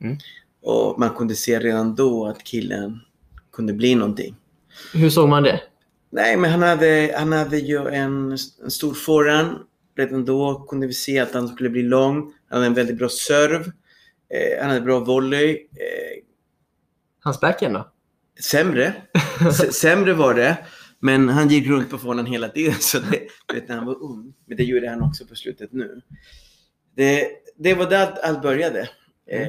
[0.00, 0.16] Mm.
[0.62, 3.00] Och man kunde se redan då att killen
[3.52, 4.36] kunde bli någonting.
[4.92, 5.60] Hur såg man det?
[6.10, 9.58] Nej, men han hade, han hade ju en, en stor forehand.
[9.96, 12.32] Redan då kunde vi se att han skulle bli lång.
[12.48, 13.72] Han hade en väldigt bra serve.
[14.28, 15.50] Eh, han hade bra volley.
[15.54, 16.22] Eh,
[17.20, 17.90] Hans backhand då?
[18.42, 18.94] sämre.
[19.48, 20.56] S- sämre var det.
[21.00, 22.74] Men han gick runt på forehand hela tiden.
[22.80, 23.20] Så det,
[23.54, 24.34] vet, när han var ung.
[24.46, 26.00] Men det gjorde han också på slutet nu.
[26.96, 28.80] Det, det var där allt började.
[29.30, 29.48] Eh,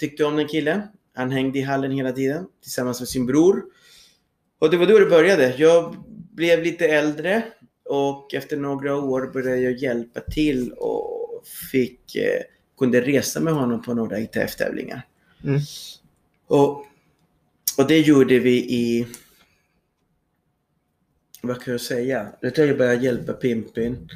[0.00, 0.82] tyckte om den killen.
[1.14, 3.64] Han hängde i hallen hela tiden tillsammans med sin bror.
[4.58, 5.54] Och det var då det började.
[5.58, 5.96] Jag
[6.32, 7.42] blev lite äldre
[7.84, 12.42] och efter några år började jag hjälpa till och fick, eh,
[12.78, 15.06] kunde resa med honom på några ITF-tävlingar.
[15.44, 15.60] Mm.
[16.46, 16.70] Och,
[17.78, 19.06] och det gjorde vi i,
[21.42, 22.28] vad kan jag säga?
[22.40, 24.08] Jag tror jag började hjälpa Pimpin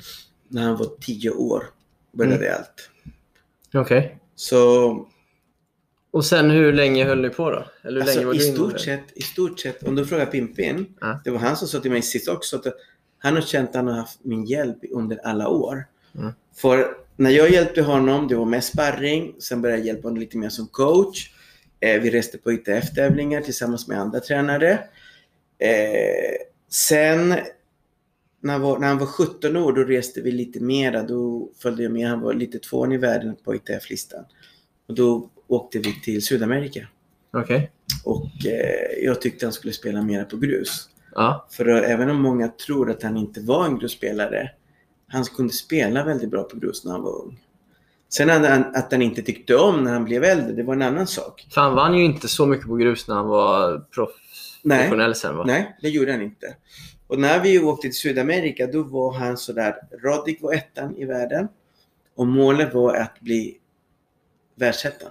[0.49, 1.65] när han var tio år.
[2.13, 2.91] Började allt.
[3.75, 4.19] Okej.
[4.35, 5.07] Så
[6.11, 7.67] Och sen hur länge höll ni på då?
[7.83, 10.27] Eller hur länge Alltså, var i, du stort sett, I stort sett, om du frågar
[10.27, 11.21] Pimpin, Ja.
[11.25, 12.67] det var han som sa till mig sist också, att
[13.19, 15.85] han har känt att han har haft min hjälp under alla år.
[16.15, 16.33] Mm.
[16.55, 20.39] För när jag hjälpte honom, det var mest sparring, sen började jag hjälpa honom lite
[20.39, 21.31] mer som coach.
[21.81, 24.73] Eh, vi reste på ITF-tävlingar tillsammans med andra tränare.
[25.59, 26.37] Eh,
[26.71, 27.29] sen
[28.41, 31.03] när, han var, när han var 17 år, då reste vi lite mera.
[31.03, 34.25] Då följde jag med, han var lite tvåan i världen på ITF-listan.
[34.89, 36.89] Och då åkte vi till Sydamerika.
[37.33, 37.71] Okej.
[38.05, 40.89] Och eh, jag tyckte han skulle spela mera på grus.
[41.15, 41.47] Ja.
[41.51, 44.51] För eh, även om många tror att han inte var en grusspelare,
[45.13, 47.41] han kunde spela väldigt bra på grus när han var ung.
[48.09, 50.83] Sen att han, att han inte tyckte om när han blev äldre, det var en
[50.83, 51.47] annan sak.
[51.51, 55.45] För han vann ju inte så mycket på grus när han var professionell sen va?
[55.47, 56.57] Nej, det gjorde han inte.
[57.07, 61.49] Och när vi åkte till Sydamerika, då var han sådär, Roddick var ettan i världen.
[62.15, 63.59] Och målet var att bli
[64.55, 65.11] världsettan.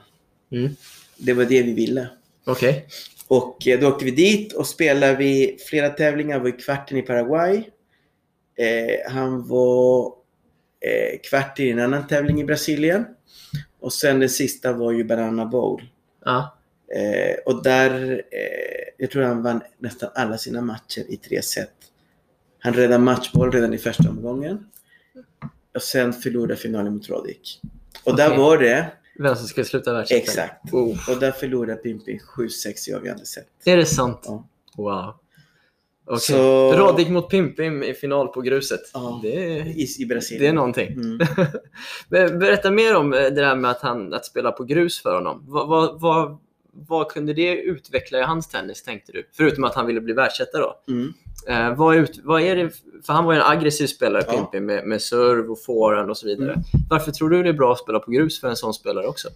[0.52, 0.76] Mm.
[1.18, 2.10] Det var det vi ville.
[2.46, 2.86] Okej.
[3.28, 6.40] Och eh, då åkte vi dit och spelade vi flera tävlingar.
[6.40, 7.70] var i kvarten i Paraguay.
[8.62, 10.06] Eh, han var
[10.80, 13.06] eh, kvart i en annan tävling i Brasilien.
[13.80, 15.90] Och sen den sista var ju Banana Bowl.
[16.26, 16.58] Ja.
[16.96, 21.74] Eh, och där, eh, jag tror han vann nästan alla sina matcher i tre set.
[22.60, 24.66] Han räddade matchboll redan i första omgången.
[25.76, 27.62] Och sen förlorade finalen mot Roddick.
[28.04, 28.40] Och där Okej.
[28.40, 30.24] var det, Vem som ska sluta världsettan?
[30.24, 30.74] exakt.
[30.74, 31.10] Oh.
[31.10, 33.48] Och där förlorade Pimpin 7-6 i avgörande set.
[33.66, 34.20] Är det sant?
[34.24, 34.48] Ja.
[34.78, 35.14] Wow.
[36.14, 36.20] Okej.
[36.20, 38.80] Så- Roddick mot Pimpim i final på gruset.
[38.94, 39.20] Ja.
[39.24, 40.44] Det, är, I, i Brasilien.
[40.44, 40.88] det är någonting.
[40.94, 41.18] Mm.
[42.10, 45.16] Ber- Berätta mer om eh, det där med att, han, att spela på grus för
[45.16, 45.44] honom.
[45.48, 46.38] Vad, vad, vad,
[46.74, 49.28] vad kunde det utveckla i hans tennis, tänkte du?
[49.38, 50.76] Förutom att han ville bli världsetta då.
[50.88, 51.14] Mm.
[51.48, 52.70] Eh, vad, är vad är det,
[53.06, 54.34] för han var ju en aggressiv spelare, Ja.
[54.34, 56.52] Pimpi, med, med serve och forehand och så vidare.
[56.52, 56.64] Mm.
[56.90, 59.28] Varför tror du det är bra att spela på grus för en sån spelare också?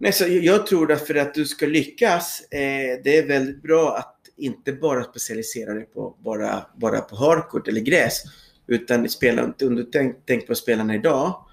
[0.00, 2.58] Nej, så jag- jag tror att för att du ska lyckas, eh,
[3.04, 7.80] det är väldigt bra att inte bara specialisera dig på bara, bara på hardcourt eller
[7.80, 8.22] gräs.
[8.66, 11.44] Utan spela, om du tänk, tänk på spelarna idag,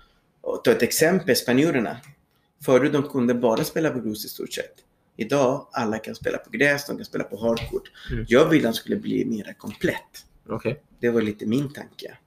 [0.41, 1.98] och ta ett exempel, spanjorerna.
[2.65, 4.76] Förut de kunde bara spela på grus i stort sett.
[5.17, 7.91] Idag, alla kan spela på gräs, de kan spela på hardcourt.
[8.12, 8.26] Mm.
[8.28, 10.26] Jag vill att han skulle bli mer komplett.
[10.50, 10.82] Okej.
[11.00, 12.17] Det var lite min tanke.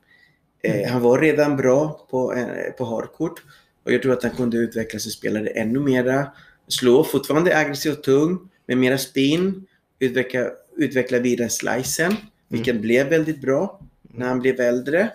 [0.62, 3.42] Eh, han var redan bra på, eh, på hardcourt
[3.84, 6.32] och jag tror att han kunde utveckla sig spelare ännu mera.
[6.68, 9.66] Slå fortfarande aggressiv och tung med mera spin.
[9.98, 12.16] Utveckla, utveckla vidare slicen,
[12.48, 15.10] vilket blev väldigt bra när han blev äldre.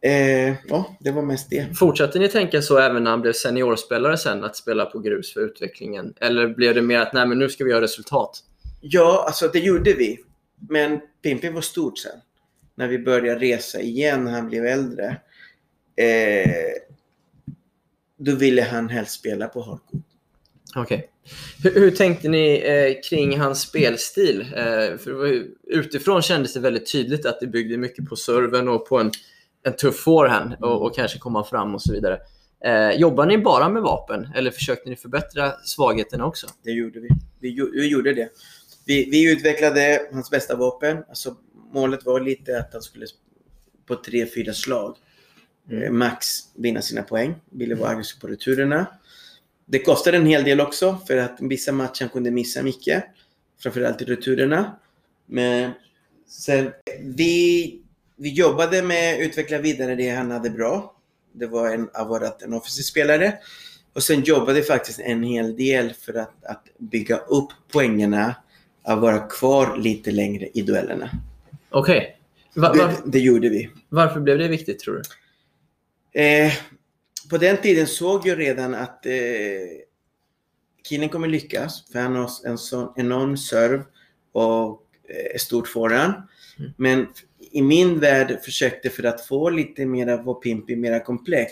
[0.00, 1.78] Eh, ja, det var mest det.
[1.78, 5.40] Fortsatte ni tänka så även när han blev seniorspelare sen, att spela på grus för
[5.40, 6.14] utvecklingen?
[6.20, 8.42] Eller blev det mer att nej, men nu ska vi göra resultat?
[8.80, 10.20] Ja, alltså det gjorde vi.
[10.68, 12.20] Men Pimpi var stort sen.
[12.74, 15.16] När vi började resa igen när han blev äldre.
[15.96, 16.50] Eh,
[18.18, 20.04] då ville han helst spela på hardcourt.
[20.76, 21.08] Okej.
[21.62, 24.40] Hur, hur tänkte ni eh, kring hans spelstil?
[24.40, 28.88] Eh, för ju, utifrån kändes det väldigt tydligt att det byggde mycket på serven och
[28.88, 29.10] på en,
[29.62, 32.18] en tuff forehand och, och kanske komma fram och så vidare.
[32.64, 36.46] Eh, jobbar ni bara med vapen eller försökte ni förbättra svagheterna också?
[36.62, 37.08] Det gjorde vi.
[37.40, 38.28] Vi, vi gjorde det.
[38.86, 41.04] Vi, vi utvecklade hans bästa vapen.
[41.08, 41.36] Alltså,
[41.72, 43.06] målet var lite att han skulle
[43.86, 44.96] på tre, fyra slag
[45.70, 45.82] Mm.
[45.82, 47.34] eh, max vinna sina poäng.
[47.50, 48.86] Ville vara aggressiv på returerna.
[49.72, 53.04] Det kostade en hel del också för att vissa matcher kunde missa mycket.
[53.62, 54.78] Framförallt i returerna.
[55.26, 55.70] Men
[56.28, 57.80] sen, vi,
[58.16, 60.96] vi jobbade med att utveckla vidare det han hade bra.
[61.32, 63.38] Det var en av våra en offensiv spelare.
[63.92, 68.34] Och sen jobbade vi faktiskt en hel del för att, att bygga upp poängerna
[68.82, 71.10] att vara kvar lite längre i duellerna.
[71.70, 72.18] Okej.
[72.54, 73.70] Va, Det, det gjorde vi.
[73.88, 76.20] varför blev det viktigt tror du?
[76.20, 76.52] Eh,
[77.30, 79.12] på den tiden såg jag redan att eh,
[80.88, 81.84] killen kommer lyckas.
[81.92, 83.84] För han har en sån enorm serve
[84.32, 86.14] och eh, stort forehand.
[86.58, 86.72] Mm.
[86.76, 87.06] Men
[87.52, 91.50] i min värld försökte för att få lite mera vår Pimpi mera komplett,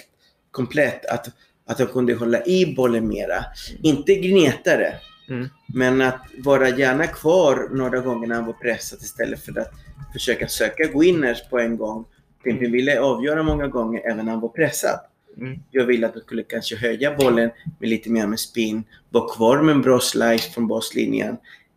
[0.50, 1.26] komplett att,
[1.66, 3.44] att han kunde hålla i bollen mera.
[3.82, 4.94] Inte gnetare.
[5.28, 5.48] Mm.
[5.74, 9.70] Men att vara gärna kvar några gånger när han var pressad istället för att
[10.12, 12.04] försöka söka winners på en gång.
[12.44, 15.00] Pimpi ville avgöra många gånger även när han var pressad.
[15.36, 15.58] Mm.
[15.70, 19.62] Jag ville att han skulle kanske höja bollen med lite mer med spin, vara kvar
[19.62, 21.36] med en bra slice från baslinjen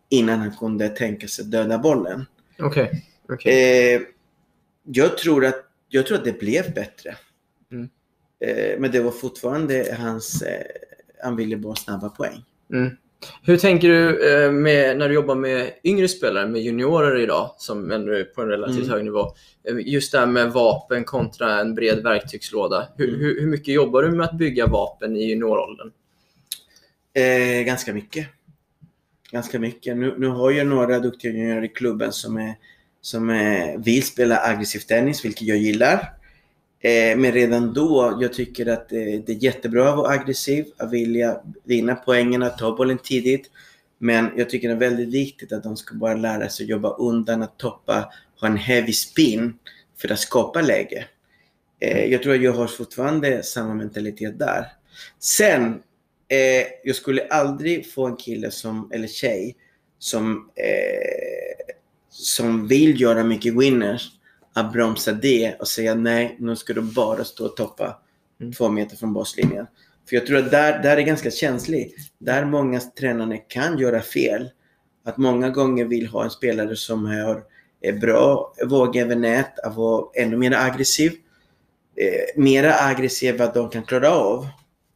[0.09, 2.25] innan han kunde tänka sig döda bollen.
[2.59, 3.05] Okej.
[3.29, 3.95] okej.
[3.95, 4.01] Eh,
[4.83, 7.15] jag, tror att, jag tror att det blev bättre.
[7.71, 7.89] Mm.
[8.39, 10.41] Eh, men det var fortfarande hans...
[10.41, 10.65] Eh,
[11.23, 12.45] han ville bara snabba poäng.
[12.73, 12.97] Mm.
[13.43, 17.91] Hur tänker du eh, med, när du jobbar med yngre spelare, med juniorer idag, som
[17.91, 18.89] ändå är på en relativt Mm.
[18.89, 19.33] hög nivå?
[19.69, 22.87] Eh, Just det här med vapen kontra en bred verktygslåda.
[22.97, 23.19] Hur, Mm.
[23.19, 25.91] hur, hur mycket jobbar du med att bygga vapen i junioråldern?
[27.13, 28.27] Eh, ganska mycket.
[29.31, 29.97] Ganska mycket.
[29.97, 32.53] Nu, nu har jag några duktiga juniorer i klubben som, är,
[33.01, 36.13] som är, vill spela aggressiv tennis, vilket jag gillar.
[36.83, 40.91] Eh, men redan då, jag tycker att eh, det är jättebra att vara aggressiv, att
[40.91, 43.51] vilja vinna poängen, att ta bollen tidigt.
[43.97, 47.41] Men jag tycker det är väldigt viktigt att de ska bara lära sig jobba undan,
[47.41, 49.53] att toppa, ha en heavy spin
[49.97, 51.05] för att skapa läge.
[51.79, 54.65] Eh, jag tror att jag har fortfarande samma mentalitet där.
[55.19, 55.81] Sen,
[56.27, 59.55] eh, jag skulle aldrig få en kille som, eller tjej
[59.99, 61.75] som, eh,
[62.09, 64.11] som vill göra mycket winners
[64.53, 67.99] att bromsa det och säga nej, nu ska du bara stå och toppa
[68.41, 68.53] Mm.
[68.53, 69.67] två meter från baslinjen.
[70.09, 71.95] För jag tror att där, där är ganska känsligt.
[72.19, 74.49] Där många tränare kan göra fel.
[75.05, 77.43] Att många gånger vill ha en spelare som har
[77.81, 81.11] är bra våg över nät, att vara ännu mer aggressiv.
[81.95, 84.47] Eh, mera aggressiv vad de kan klara av.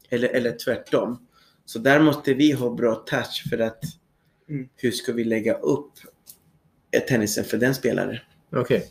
[0.09, 1.27] Eller, eller tvärtom.
[1.65, 3.83] Så där måste vi ha bra touch för att
[4.49, 4.69] Mm.
[4.75, 5.91] hur ska vi lägga upp
[7.07, 8.17] tennisen för den spelaren?
[8.55, 8.85] Okej.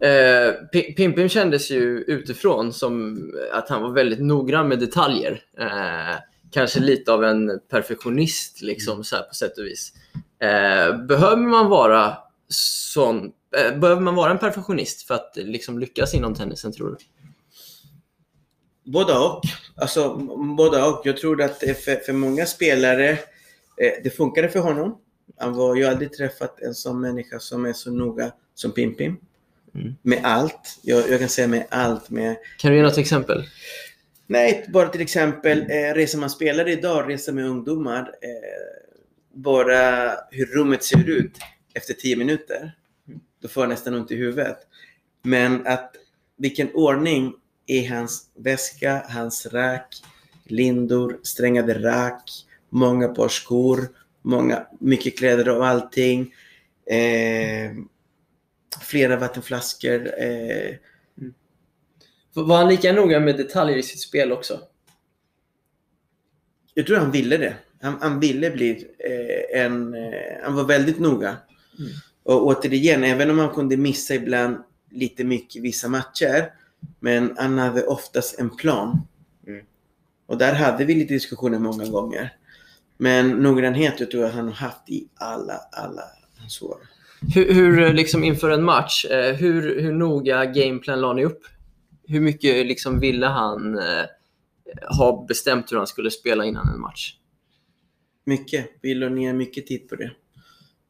[0.00, 0.52] Eh,
[0.96, 3.18] Pimpim kändes ju utifrån som
[3.52, 5.42] att han var väldigt noggrann med detaljer.
[5.58, 6.18] Eh,
[6.50, 9.92] kanske lite av en perfektionist liksom, så här, på sätt och vis.
[10.38, 16.14] Eh, behöver man vara sån, eh, behöver man vara en perfektionist för att liksom, lyckas
[16.14, 16.96] inom tennisen tror du?
[18.92, 19.42] Både och.
[19.76, 20.16] Alltså,
[20.56, 21.02] både och.
[21.04, 24.98] Jag tror att för, för många spelare, eh, det funkade för honom.
[25.38, 29.16] Han var, jag har aldrig träffat en sån människa som är så noga som Pimpim.
[29.74, 29.94] Mm.
[30.02, 30.78] Med allt.
[30.82, 32.10] Jag, jag kan säga med allt.
[32.10, 33.44] Med, Kan du ge något exempel?
[34.26, 38.00] nej, bara till exempel eh, reser man spelare idag, reser med ungdomar.
[38.00, 38.86] Eh,
[39.34, 41.38] bara hur rummet ser ut
[41.74, 42.72] efter 10 minuter,
[43.42, 44.56] då får jag nästan ont i huvudet.
[45.22, 45.92] Men att
[46.36, 47.32] vilken ordning
[47.66, 50.02] i hans väska, hans rack,
[50.44, 52.30] lindor, strängade rack,
[52.68, 53.88] många par skor,
[54.22, 56.34] många, mycket kläder och allting.
[56.86, 57.72] Eh,
[58.82, 60.22] flera vattenflaskor.
[60.22, 60.74] Eh,
[62.32, 64.60] Var han lika noga med detaljer i sitt spel också?
[66.74, 67.56] jag tror han ville det.
[67.80, 69.94] Han, han ville bli eh, en...
[69.94, 71.36] Eh, han var väldigt noga.
[71.78, 71.90] Mm.
[72.22, 74.56] Och återigen, även om han kunde missa ibland
[74.90, 76.52] lite mycket vissa matcher.
[77.00, 79.06] Men han hade oftast en plan.
[79.46, 79.64] Mm.
[80.26, 82.36] Och där hade vi lite diskussioner många gånger.
[82.96, 86.02] Men noggrannhet jag tror jag han har haft i alla, alla
[86.38, 86.78] hans år.
[87.34, 91.40] Hur, hur eh, liksom inför en match, eh, hur, hur noga gameplan la ni upp?
[92.06, 94.04] Hur mycket liksom ville han eh,
[94.98, 97.14] ha bestämt hur han skulle spela innan en match?
[98.24, 98.70] Mycket.
[98.82, 100.10] Vi la ner mycket tid på det.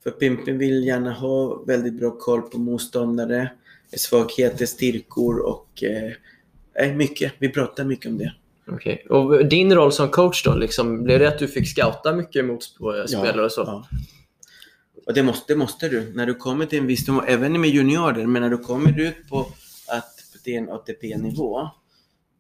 [0.03, 3.53] För Pimpen vill gärna ha väldigt bra koll på motståndare,
[3.97, 7.33] svagheter, styrkor och eh, mycket.
[7.39, 8.35] Vi pratar mycket om det.
[8.67, 9.07] Okej.
[9.11, 10.55] Och din roll som coach då?
[10.55, 13.61] Liksom, blev det att du fick scouta mycket mot sp- spelare och så?
[13.61, 13.87] Ja.
[15.07, 16.13] Och det måste, det måste du.
[16.15, 19.29] När du kommer till en viss nivå, även med juniorer, men när du kommer ut
[19.29, 19.41] på
[19.89, 21.69] att det är en ATP-nivå,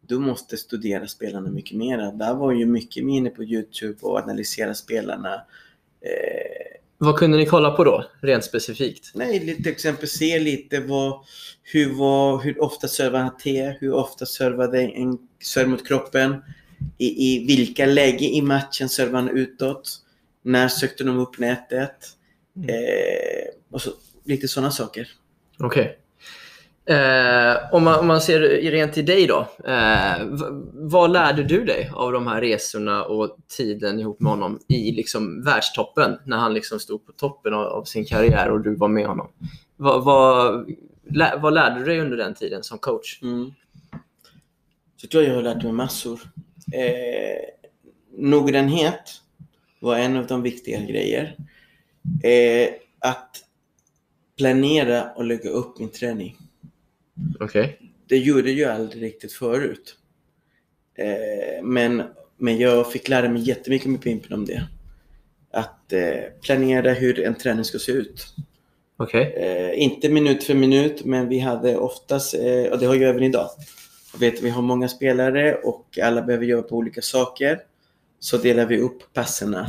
[0.06, 1.98] du måste studera spelarna mycket mer.
[2.18, 5.34] Där var ju mycket mer inne på Youtube och analysera spelarna.
[5.34, 9.10] Eh, Vad kunde ni kolla på då, rent specifikt?
[9.14, 11.20] nej, till exempel se lite vad,
[11.62, 16.42] hur, var, hur ofta servade han T, hur ofta servade en serv mot kroppen,
[16.98, 19.90] i, i vilka läge i matchen servade han utåt,
[20.42, 21.96] när sökte de upp nätet,
[22.68, 23.90] eh, och så,
[24.24, 25.08] lite sådana saker.
[25.58, 25.98] Okej.
[26.90, 28.40] Eh, om, man, om man ser
[28.70, 29.48] rent till dig då.
[29.66, 30.26] Eh,
[30.72, 35.42] vad lärde du dig av de här resorna och tiden ihop med honom i liksom
[35.44, 36.18] världstoppen?
[36.24, 39.28] När han liksom stod på toppen av, av sin karriär och du var med honom.
[39.76, 40.66] Vad, vad,
[41.10, 43.22] lä, vad lärde du dig under den tiden som coach?
[43.22, 43.52] Mm.
[44.96, 46.20] Så tror jag jag har lärt mig massor.
[46.72, 47.44] Eh,
[48.18, 49.22] noggrannhet
[49.80, 51.36] var en av de viktiga grejer.
[52.22, 53.44] Eh, att
[54.38, 56.36] planera och lägga upp min träning.
[57.40, 57.78] Okej.
[58.08, 59.96] Det gjorde jag aldrig riktigt förut.
[60.94, 62.02] Eh, men,
[62.36, 64.68] men jag fick lära mig jättemycket med Pimpen om det.
[65.50, 68.34] Att eh, planera hur en träning ska se ut.
[68.96, 69.34] Okej.
[69.36, 73.22] Eh, inte minut för minut, men vi hade oftast, eh, och det har jag även
[73.22, 73.50] idag.
[74.12, 77.60] Jag vet, vi har många spelare och alla behöver göra på olika saker.
[78.20, 79.66] Så delar vi upp passerna.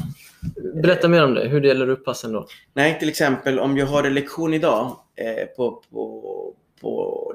[0.84, 1.48] Berätta mer om det.
[1.48, 2.48] Hur delar du upp passen då?
[2.74, 7.34] Nej, till exempel om jag har en lektion idag eh, på, på, på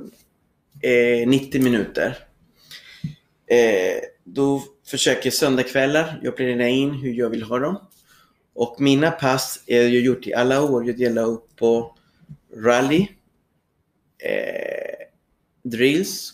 [0.82, 2.18] eh, 90 minuter.
[3.46, 7.78] Eh, då försöker söndagkvällar, jag planerar in hur jag vill ha dem.
[8.54, 10.86] Och mina pass är jag gjort i alla år.
[10.86, 11.96] Jag delar upp på
[12.56, 13.08] rally,
[14.18, 15.06] eh,
[15.62, 16.32] drills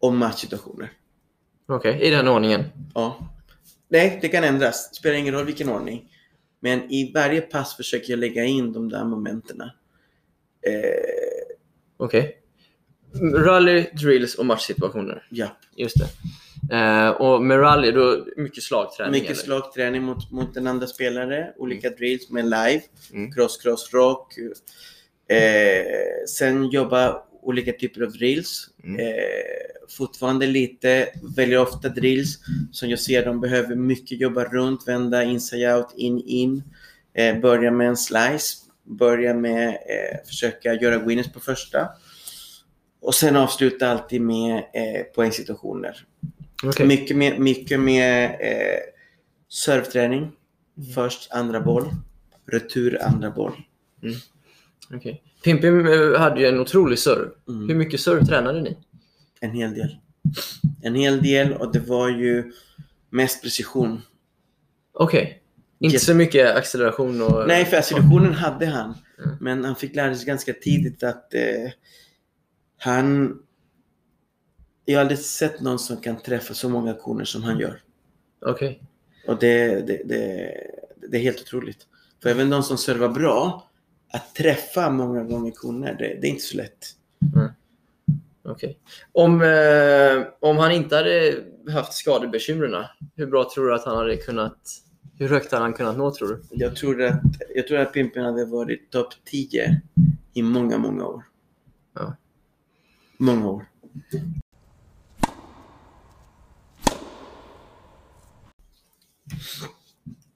[0.00, 0.92] och matchsituationer.
[1.68, 2.64] Okej, i den ordningen.
[2.94, 3.28] Ja.
[3.92, 4.90] Nej, det kan ändras.
[4.90, 6.08] Det spelar ingen roll vilken ordning.
[6.60, 9.60] Men i varje pass försöker jag lägga in de där momenten.
[9.60, 9.68] Eh,
[11.96, 12.36] Okej.
[13.34, 15.26] Rally, drills och matchsituationer.
[15.30, 15.56] ja.
[15.76, 16.76] Just det.
[16.76, 19.12] Eh, och med rally, då mycket slagträning?
[19.12, 19.40] Mycket eller?
[19.42, 21.52] slagträning mot, mot en andra spelare.
[21.56, 22.82] Olika drills med live.
[23.12, 23.32] Mm.
[23.32, 24.34] Cross, cross, rock.
[25.28, 28.70] Eh, sen jobba olika typer av drills.
[28.84, 29.00] Mm.
[29.00, 29.14] Eh,
[29.88, 32.38] fortfarande lite, väljer ofta drills
[32.72, 36.62] som jag ser de behöver mycket jobba runt, vända inside out, in, in.
[37.14, 38.56] Eh, börja med en slice.
[38.84, 41.88] Börja med eh, försöka göra winners på första.
[43.00, 46.06] Och sen avsluta alltid med eh, poängsituationer.
[46.64, 46.86] Okej.
[46.86, 48.78] Mycket med, mycket med eh,
[49.48, 50.32] serveträning.
[50.94, 51.90] Först andra boll.
[52.46, 53.52] Retur andra boll.
[54.90, 55.22] Okej.
[55.44, 57.30] Pimpim eh, hade ju en otrolig serve.
[57.48, 57.68] Mm.
[57.68, 58.76] Hur mycket serve tränade ni?
[59.40, 59.96] En hel del.
[60.82, 62.52] En hel del och det var ju
[63.10, 64.00] mest precision.
[64.92, 65.42] Okej.
[65.78, 67.48] Inte Jätte- så mycket acceleration och...
[67.48, 68.94] Nej, för accelerationen hade han.
[69.24, 69.36] Mm.
[69.40, 71.70] Men han fick lära sig ganska tidigt att eh,
[72.78, 73.38] han...
[74.84, 77.80] Jag har aldrig sett någon som kan träffa så många koner som han gör.
[78.46, 78.82] Okej.
[79.26, 80.54] Och det, det, det,
[81.08, 81.86] det är helt otroligt.
[82.22, 83.70] För även de som servar bra,
[84.12, 86.96] att träffa många gånger koner, det, det är inte så lätt.
[88.44, 88.78] Okej.
[89.12, 92.84] Om, eh, om han inte hade haft skadebekymren,
[93.16, 94.58] hur bra tror du att han hade kunnat...
[95.18, 96.42] Hur högt hade han kunnat nå tror du?
[96.50, 97.20] Jag tror att,
[97.54, 99.80] jag tror att Pimpen hade varit topp 10
[100.32, 101.24] i många, många år.
[101.94, 102.16] Ja.
[103.18, 103.66] Många år.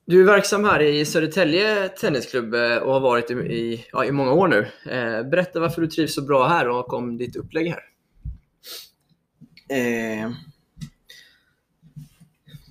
[0.09, 4.13] Du är verksam här i Södertälje Tennisklubb eh, och har varit i, i, ja, i
[4.13, 4.67] många år nu.
[4.91, 7.83] Eh, berätta varför du trivs så bra här och om ditt upplägg här.
[9.69, 10.31] Eh,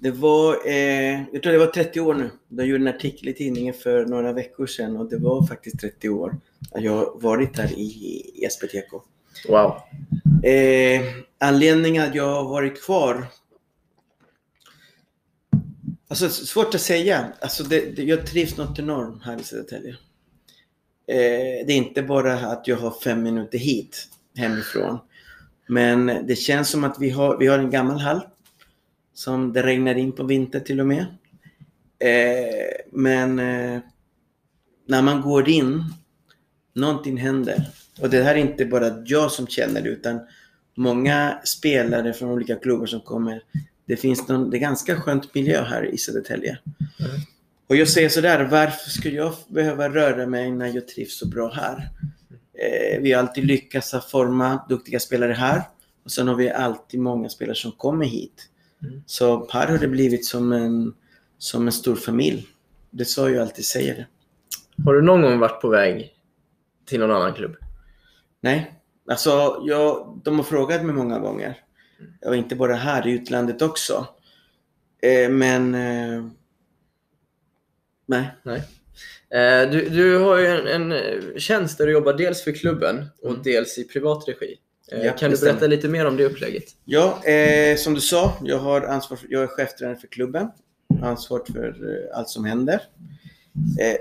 [0.02, 2.30] det var, eh, jag tror det var 30 år nu.
[2.48, 6.10] De gjorde en artikel i tidningen för några veckor sedan och det var faktiskt 30
[6.10, 6.38] år
[6.72, 7.86] att jag varit här i,
[8.36, 8.92] i SPTK.
[9.50, 9.82] Wow.
[10.44, 11.02] Eh,
[11.40, 13.28] anledningen att jag har varit kvar
[16.08, 17.34] Alltså svårt att säga.
[17.42, 19.92] Alltså det, det, jag trivs något enormt här i Södertälje.
[21.08, 25.00] Eh, det är inte bara att jag har fem minuter hit hemifrån.
[25.68, 28.22] Men det känns som att vi har, vi har en gammal hall.
[29.14, 31.06] Som det regnar in på vintern till och med.
[32.00, 33.80] Eh, men eh,
[34.88, 35.84] när man går in,
[36.74, 37.70] någonting händer.
[38.02, 40.20] Och det här är inte bara jag som känner det utan
[40.76, 43.44] många spelare från olika klubbar som kommer
[43.86, 46.60] det finns någon, det är ganska skönt miljö här i Södertälje.
[47.00, 47.12] Mm.
[47.68, 51.52] Och jag säger sådär, varför skulle jag behöva röra mig när jag trivs så bra
[51.52, 51.90] här?
[52.54, 55.62] Eh, vi har alltid lyckats att forma duktiga spelare här.
[56.04, 58.50] Och sen har vi alltid många spelare som kommer hit.
[58.84, 59.04] Mm.
[59.06, 60.94] Så här har det blivit som en,
[61.38, 62.48] som en stor familj.
[62.92, 64.08] Det är så jag alltid säger det.
[64.84, 66.14] Har du någon gång varit på väg
[66.86, 67.56] till någon annan klubb?
[68.42, 68.72] Nej.
[69.10, 71.65] Alltså, jag, de har frågat mig många gånger.
[72.26, 74.08] Och inte bara här, i utlandet också.
[75.02, 75.76] Eh, men...
[75.76, 76.26] Eh,
[78.06, 78.30] nej.
[78.44, 78.64] nej.
[79.30, 83.30] Eh, du, du har ju en, en tjänst där du jobbar dels för klubben och
[83.30, 83.42] mm.
[83.44, 84.58] dels i privat regi.
[84.92, 86.64] Eh, ja, kan du berätta lite mer om det upplägget?
[86.86, 90.48] Ja, eh, som du sa, jag, har ansvar för, jag är cheftränare för klubben.
[91.02, 92.82] Ansvar för eh, allt som händer.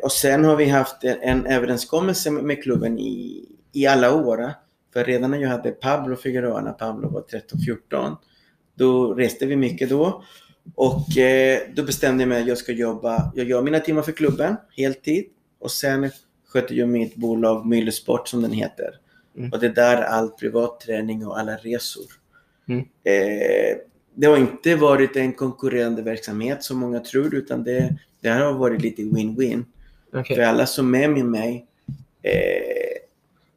[0.03, 4.55] och sen har vi haft en, en överenskommelse med klubben i, i alla år
[4.95, 7.21] för redan när jag hade Pablo Figueroa, när Pablo var
[7.91, 8.17] 13-14,
[8.75, 10.25] då reste vi mycket då.
[10.75, 14.13] Och eh, då bestämde jag mig att jag ska jobba, jag gör mina timmar för
[14.13, 15.25] klubben, heltid.
[15.59, 16.11] Och sen
[16.49, 18.91] sköter jag mitt bolag Myllysport som den heter.
[19.37, 19.53] Mm.
[19.53, 22.07] Och det är där all privat träning och alla resor.
[22.69, 22.81] Mm.
[22.81, 23.77] Eh,
[24.15, 28.53] det har inte varit en konkurrerande verksamhet som många tror, utan det, det här har
[28.53, 29.65] varit lite win-win.
[30.13, 30.37] Okay.
[30.37, 31.67] För alla som är med mig
[32.23, 33.04] eh,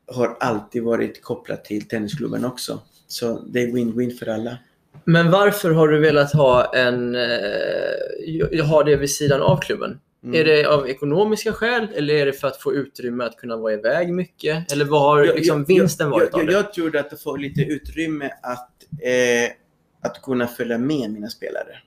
[0.08, 2.82] har alltid varit kopplat till tennisklubben också.
[3.08, 4.58] Så det är win-win för alla.
[5.04, 10.00] Men varför har du velat ha, en, eh, ha det vid sidan av klubben?
[10.24, 10.40] Mm.
[10.40, 13.74] Är det av ekonomiska skäl eller är det för att få utrymme att kunna vara
[13.74, 14.72] iväg mycket?
[14.72, 16.54] Eller vad har liksom, jag, vinsten varit jag, av det?
[16.54, 19.52] Jag tror att får lite utrymme att, eh,
[20.02, 21.78] att kunna följa med mina spelare.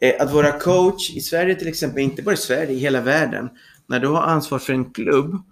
[0.00, 3.48] Eh, att vara coach i Sverige till exempel, inte bara i Sverige, i hela världen.
[3.86, 5.42] När du har ansvar för en klubb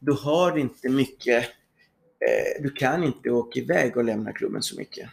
[0.00, 1.44] du har inte mycket,
[2.20, 5.08] eh, du kan inte åka iväg och lämna klubben så mycket.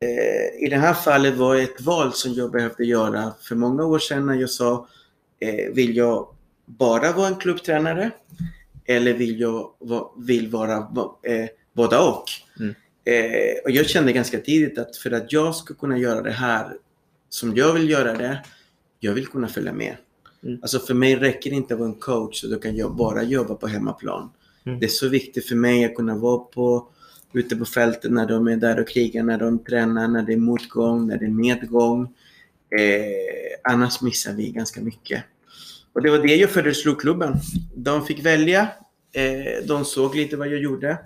[0.00, 3.84] Eh, I det här fallet var det ett val som jag behövde göra för många
[3.84, 4.88] år sedan när jag sa,
[5.40, 6.28] eh, vill jag
[6.64, 8.10] bara vara en klubbtränare?
[8.86, 9.70] Eller vill jag
[10.16, 10.76] vill vara
[11.22, 12.24] eh, båda och?
[12.60, 12.74] Mm.
[13.04, 16.76] Eh, och jag kände ganska tidigt att för att jag ska kunna göra det här
[17.28, 18.44] som jag vill göra det,
[19.00, 19.96] jag vill kunna följa med.
[20.44, 20.58] Mm.
[20.62, 23.22] Alltså för mig räcker det inte att vara en coach och då kan jag bara
[23.22, 24.30] jobba på hemmaplan.
[24.66, 24.80] Mm.
[24.80, 26.88] Det är så viktigt för mig att kunna vara på,
[27.32, 30.36] ute på fältet när de är där och krigar, när de tränar, när det är
[30.36, 32.02] motgång, när det är medgång.
[32.78, 35.24] Eh, annars missar vi ganska mycket.
[35.92, 37.34] Och det var det jag föreslog klubben.
[37.74, 38.68] De fick välja.
[39.12, 40.98] Eh, de såg lite vad jag gjorde.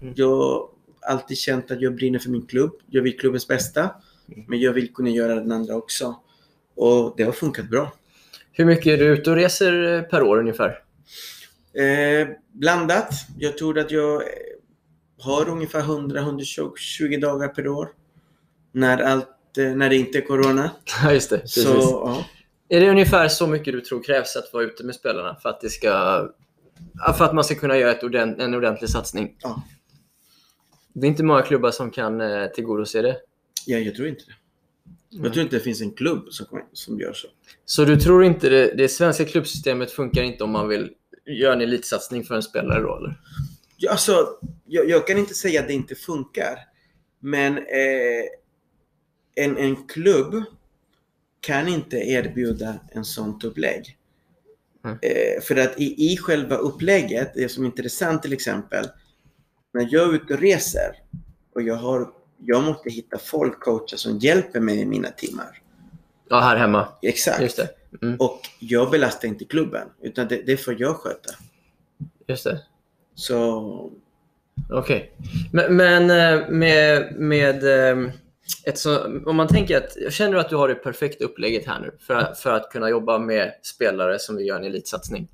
[0.00, 0.14] Mm.
[0.16, 0.68] Jag har
[1.00, 2.72] alltid känt att jag brinner för min klubb.
[2.86, 3.80] Jag vill klubbens bästa.
[3.80, 4.44] Mm.
[4.48, 6.16] Men jag vill kunna göra den andra också.
[6.74, 7.92] Och det har funkat bra.
[8.52, 10.78] Hur mycket är du ute och reser eh, per år ungefär?
[11.74, 13.14] Eh, blandat.
[13.38, 14.22] Jag tror att jag
[15.18, 17.88] har ungefär 100-120 dagar per år.
[18.72, 20.70] När, allt, eh, när det inte är Corona.
[21.02, 21.48] Ja, just det.
[21.48, 22.24] Så, ja.
[22.68, 25.60] Är det ungefär så mycket du tror krävs att vara ute med spelarna för att,
[25.60, 25.90] det ska,
[27.18, 29.36] för att man ska kunna göra ordent, en ordentlig satsning?
[29.42, 29.62] Ja.
[30.94, 33.16] Det är inte många klubbar som kan eh, tillgodose det.
[33.66, 34.34] Ja, jag tror inte det.
[35.12, 37.28] Jag tror inte det finns en klubb som, som gör så.
[37.64, 40.90] Så du tror inte det, det svenska klubbsystemet funkar inte om man vill
[41.26, 43.20] göra en elitsatsning för en spelare då, eller?
[43.76, 44.26] Ja, alltså,
[44.66, 46.58] jag, jag, kan inte säga att det inte funkar.
[47.20, 48.24] Men eh,
[49.34, 50.44] en, en klubb
[51.40, 53.98] kan inte erbjuda en sånt upplägg.
[54.84, 54.98] Mm.
[55.02, 58.86] Eh, för att i, i själva upplägget, det som är intressant till exempel,
[59.72, 60.92] när jag är ute och reser
[61.54, 62.12] och jag har
[62.46, 65.62] jag måste hitta folk, coacher som hjälper mig i mina timmar.
[66.28, 66.88] Ja, här hemma.
[67.02, 67.58] Exakt.
[68.02, 68.16] Mm.
[68.20, 71.32] Och jag belastar inte klubben, utan det, det får jag sköta.
[72.26, 72.60] Just det.
[73.14, 73.90] Så...
[74.70, 75.12] Okej.
[75.52, 75.68] Okay.
[75.70, 78.10] Men, eh, med, med, eh,
[78.64, 81.80] ett så, om man tänker att, känner du att du har det perfekta upplägget här
[81.80, 85.28] nu för, att- för att kunna jobba med spelare som vill göra en elitsatsning?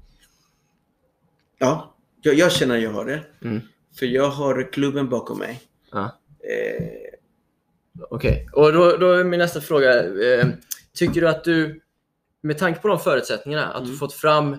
[1.58, 3.20] Ja, jag, jag känner att jag har det.
[3.42, 3.60] Mm.
[3.98, 5.60] För jag har klubben bakom mig.
[5.92, 6.17] Ja.
[6.52, 6.84] Eh,
[8.10, 10.04] Okej, och då, då är min nästa fråga.
[10.04, 10.46] Eh,
[10.94, 11.80] tycker du att du,
[12.40, 13.98] med tanke på de förutsättningarna, att du Mm.
[13.98, 14.52] fått fram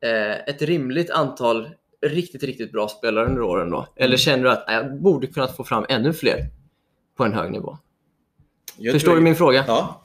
[0.00, 1.70] eh, ett rimligt antal
[2.06, 3.86] riktigt, riktigt bra spelare under åren då?
[3.96, 4.18] Eller Mm.
[4.18, 6.46] känner du att "Nej, jag borde kunnat få fram ännu fler
[7.16, 7.78] på en hög nivå?
[8.76, 9.64] jag Förstår tror- du min fråga?
[9.68, 10.02] Ja.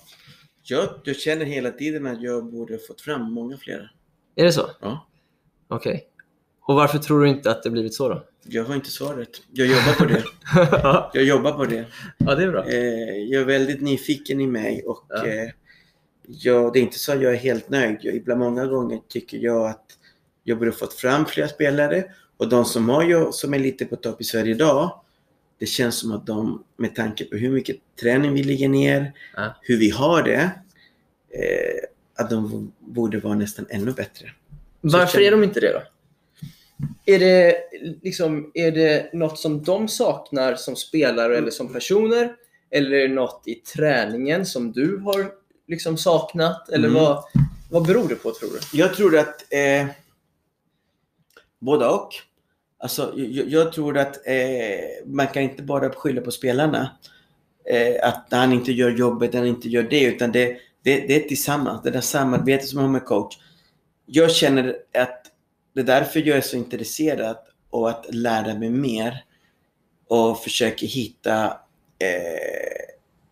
[0.64, 3.92] Jag, jag känner hela tiden att jag borde fått fram många fler.
[4.36, 4.70] Är det så?
[4.82, 5.08] Ja.
[5.68, 6.08] Okej.
[6.68, 8.24] Och varför tror du inte att det blivit så då?
[8.44, 9.30] Jag har inte svaret.
[9.52, 10.24] Jag jobbar på det.
[10.84, 11.86] ja, Jag jobbar på det.
[12.18, 12.66] det är bra.
[12.68, 15.26] Eh, jag är väldigt nyfiken i mig och Ja.
[15.28, 15.50] eh,
[16.28, 17.98] jag, det är inte så att jag är helt nöjd.
[18.02, 19.86] Jag, ibland många gånger tycker jag att
[20.44, 22.04] jag borde fått fram fler spelare
[22.38, 25.00] och de som, har jag, som är lite på topp i Sverige idag,
[25.60, 29.56] det känns som att de med tanke på hur mycket träning vi lägger ner, Ja.
[29.62, 30.52] hur vi har det,
[31.34, 34.32] eh, att de borde vara nästan ännu bättre.
[34.82, 35.82] Varför är de inte det då?
[37.10, 37.56] Är det,
[38.04, 42.36] liksom, är det något som de saknar som spelare eller som personer?
[42.72, 45.32] Eller är det något i träningen som du har
[45.68, 46.70] liksom saknat?
[46.70, 47.02] Eller Mm.
[47.04, 47.24] vad,
[47.72, 48.78] vad beror det på tror du?
[48.78, 49.88] Jag tror att eh,
[51.60, 52.10] både och.
[52.80, 56.98] Alltså, jag, jag tror att eh, man kan inte bara skylla på spelarna.
[57.70, 60.04] Eh, att han inte gör jobbet, han inte gör det.
[60.04, 61.84] Utan det, det, det är tillsammans.
[61.84, 63.38] Det där samarbetet som man har med coach.
[64.06, 65.24] Jag känner att
[65.78, 67.38] det är därför jag är så intresserad
[67.70, 69.24] av att lära mig mer.
[70.08, 71.46] Och försöker hitta
[72.00, 72.88] eh,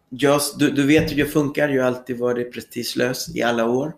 [0.10, 1.70] jag, du, du vet hur jag funkar.
[1.70, 3.94] Jag har alltid varit prestigelös i alla år.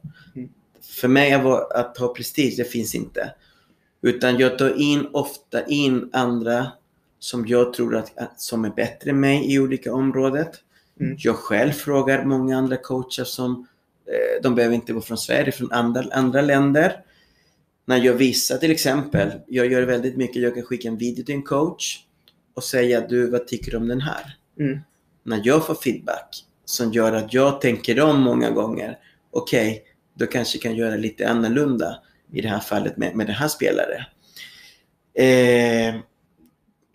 [0.81, 3.33] För mig att ha prestige, det finns inte.
[4.01, 6.71] Utan jag tar in ofta in andra
[7.19, 10.45] som jag tror att, att som är bättre än mig i olika områden.
[10.99, 11.15] Mm.
[11.19, 13.67] Jag själv frågar många andra coacher som,
[14.05, 17.03] eh, de behöver inte vara från Sverige, från andra, andra länder.
[17.87, 21.35] När jag visar till exempel, jag gör väldigt mycket, jag kan skicka en video till
[21.35, 21.99] en coach
[22.53, 24.37] och säga du, vad tycker du om den här?
[24.59, 24.79] Mm.
[25.23, 28.97] när jag får feedback som gör att jag tänker om många gånger.
[29.31, 29.83] Okej,
[30.13, 31.99] då kanske jag kan göra lite annorlunda
[32.33, 34.05] i det här fallet med, med den här spelare.
[35.13, 35.95] Eh,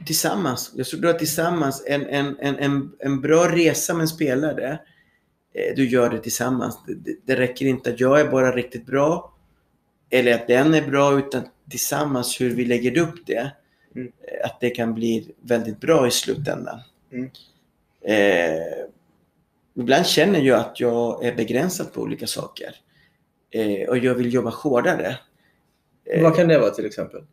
[0.07, 4.79] tillsammans, jag tror att tillsammans, en, en, en, en, en bra resa med en spelare,
[5.55, 6.79] eh, du gör det tillsammans.
[6.87, 9.32] Det, det, det räcker inte att jag är bara riktigt bra
[10.13, 13.53] eller att den är bra utan tillsammans hur vi lägger upp det.
[13.97, 14.13] Mm.
[14.45, 16.81] Att det kan bli väldigt bra i slutändan.
[17.13, 17.31] Mm.
[18.05, 18.87] Eh,
[19.75, 22.77] ibland känner jag att jag är begränsad på olika saker.
[23.51, 25.19] Eh, och jag vill jobba hårdare.
[26.05, 27.25] Eh, Vad kan det vara till exempel?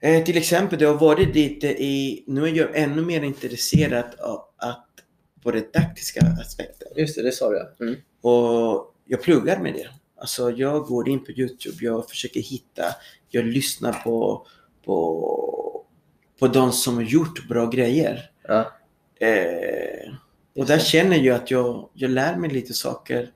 [0.00, 2.24] Eh, till exempel, det har varit lite i...
[2.26, 4.86] Nu är jag ännu mer intresserad av att,
[5.42, 6.88] på den taktiska aspekten.
[6.96, 7.84] Just det, det sa du ja.
[7.84, 7.96] Mm.
[8.20, 9.88] Och jag pluggar med det.
[10.18, 12.82] Alltså jag går in på Youtube, jag försöker hitta,
[13.28, 14.46] jag lyssnar på,
[14.84, 15.84] på,
[16.40, 18.30] på de som har gjort bra grejer.
[18.48, 18.72] Ja.
[19.20, 20.12] Eh,
[20.56, 23.30] och där känner jag att jag, jag lär mig lite saker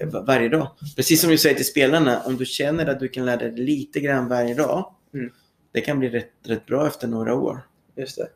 [0.00, 0.68] eh, va- varje dag.
[0.96, 4.00] Precis som jag säger till spelarna, om du känner att du kan lära dig lite
[4.00, 5.32] grann varje dag, Mm.
[5.72, 7.66] det kan bli rätt, rätt bra efter några år.
[7.96, 8.28] Just det.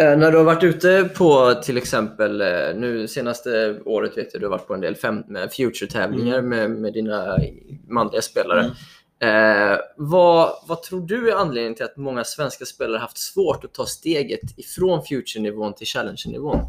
[0.00, 4.42] Eh, när du har varit ute på till exempel, eh, nu senaste året vet jag
[4.42, 4.96] du har varit på en del
[5.26, 6.48] med Future-tävlingar Mm.
[6.48, 7.38] med, med dina
[7.88, 8.70] manliga spelare.
[9.18, 13.74] Eh, vad, vad tror du är anledningen till att många svenska spelare haft svårt att
[13.74, 16.60] ta steget ifrån Future-nivån till Challenger-nivån?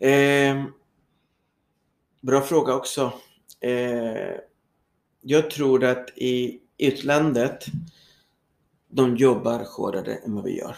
[0.00, 0.64] Eh,
[2.20, 3.12] bra fråga också.
[3.60, 4.36] Eh,
[5.22, 7.64] jag tror att i utlandet
[8.88, 10.76] de jobbar hårdare än vad vi gör.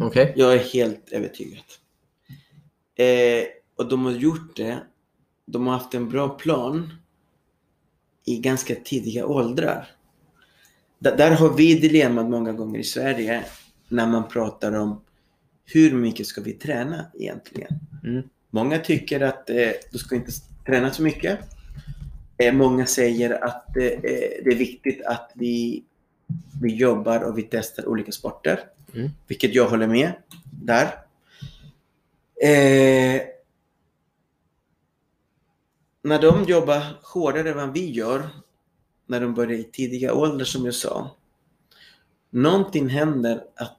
[0.00, 0.32] Okej.
[0.36, 1.64] Jag är helt övertygad.
[2.96, 3.44] Eh,
[3.76, 4.78] och de har gjort det.
[5.46, 6.94] De har haft en bra plan
[8.24, 9.90] i ganska tidiga åldrar.
[10.98, 13.44] D- där har vi dilemmat många gånger i Sverige
[13.88, 15.00] när man pratar om
[15.64, 17.70] hur mycket ska vi träna egentligen?
[18.04, 18.22] Mm.
[18.50, 20.32] Många tycker att eh, du ska inte
[20.66, 21.38] träna så mycket.
[22.38, 24.00] Eh, många säger att eh, eh,
[24.44, 25.84] det är viktigt att vi,
[26.62, 28.60] vi jobbar och vi testar olika sporter.
[28.94, 29.10] Mm.
[29.26, 30.12] Vilket jag håller med
[30.62, 30.86] där.
[32.42, 33.22] Eh,
[36.02, 38.28] när de jobbar hårdare än vad vi gör,
[39.06, 41.10] när de börjar i tidiga åldrar som jag sa,
[42.30, 43.78] någonting händer att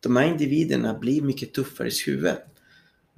[0.00, 2.49] de här individerna blir mycket tuffare i huvudet.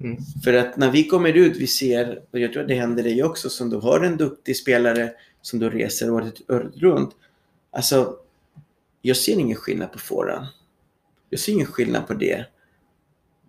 [0.03, 0.17] Mm.
[0.43, 3.23] För att när vi kommer ut, vi ser, och jag tror att det händer dig
[3.23, 7.15] också, som du har en duktig spelare som du reser året, året runt.
[7.71, 8.17] Alltså,
[9.01, 10.47] jag ser ingen skillnad på forehand.
[11.29, 12.45] Jag ser ingen skillnad på det.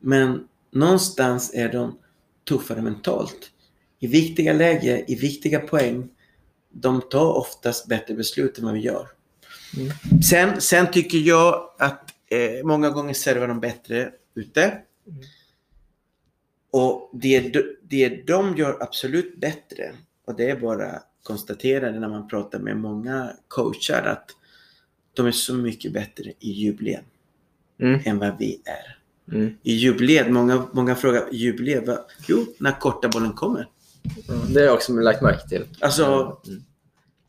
[0.00, 1.98] Men någonstans är de
[2.48, 3.50] tuffare mentalt.
[3.98, 6.08] I viktiga lägen, i viktiga poäng,
[6.72, 9.08] de tar oftast bättre beslut än vad vi gör.
[9.76, 10.22] Mm.
[10.22, 14.62] Sen, sen tycker jag att eh, många gånger servar de bättre ute.
[14.62, 15.22] Mm.
[16.76, 19.92] Och det, de- det de gör absolut bättre,
[20.26, 24.30] och det är bara konstaterande när man pratar med många coacher, att
[25.14, 27.00] de är så mycket bättre i djupled
[27.80, 28.00] Mm.
[28.04, 28.98] än vad vi är.
[29.34, 29.54] Mm.
[29.62, 31.98] I djupled, många, många frågar djupled, vad?
[32.28, 33.68] Jo, när korta bollen kommer.
[34.28, 35.64] Ja, Det har jag också lagt märke till.
[35.80, 36.04] Alltså,
[36.46, 36.62] Mm.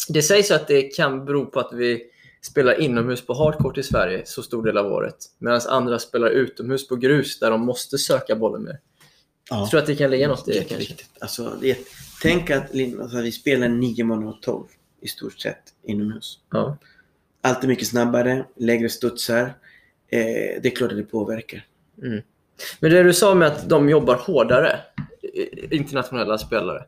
[0.10, 2.04] Det sägs att det kan bero på att vi
[2.42, 5.16] spelar inomhus på hardcourt i Sverige så stor del av året.
[5.38, 8.80] Medan andra spelar utomhus på grus där de måste söka bollen mer.
[9.50, 9.60] Ja.
[9.60, 10.94] Jag tror att det kan ligga något i det kanske.
[11.20, 11.78] Alltså, det,
[12.22, 12.64] tänk att
[13.02, 14.64] alltså, vi spelar 9 månader och 12
[15.02, 16.40] i stort sett inomhus.
[16.52, 16.78] Ja.
[17.42, 19.42] Allt är mycket snabbare, lägre studsar.
[20.08, 21.66] Eh, det är klart att det påverkar.
[22.04, 22.22] Mm.
[22.80, 24.80] Men det du sa med att de jobbar hårdare,
[25.34, 26.84] eh, internationella spelare.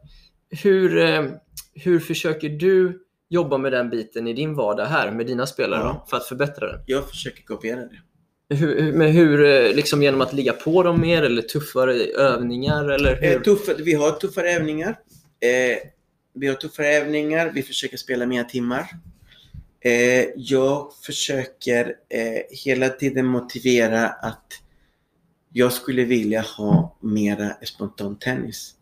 [0.49, 1.25] Hur, eh,
[1.73, 5.87] hur försöker du jobba med den biten i din vardag här med dina spelare Ja.
[5.87, 6.81] då, för att förbättra den?
[6.85, 8.01] Jag försöker kopiera det.
[8.49, 12.89] Hur, men hur, eh, liksom genom att ligga på dem mer eller tuffare övningar?
[12.89, 13.39] Eller Eh, hur?
[13.39, 14.89] tuffa, vi har tuffare övningar.
[15.39, 15.77] Eh,
[16.33, 17.51] vi har tuffare övningar.
[17.55, 18.87] Vi försöker spela mer timmar.
[19.79, 24.53] Eh, jag försöker eh, hela tiden motivera att
[25.53, 28.73] jag skulle vilja ha mera spontan tennis.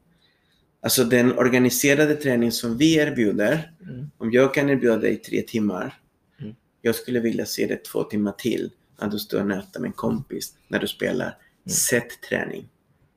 [0.82, 4.12] Alltså den organiserade träning som vi erbjuder, Mm.
[4.18, 5.94] om jag kan erbjuda dig tre timmar,
[6.42, 6.56] Mm.
[6.82, 8.72] jag skulle vilja se det två timmar till
[9.02, 11.38] när du står och nöter med en kompis, när du spelar
[11.70, 12.70] set-träning.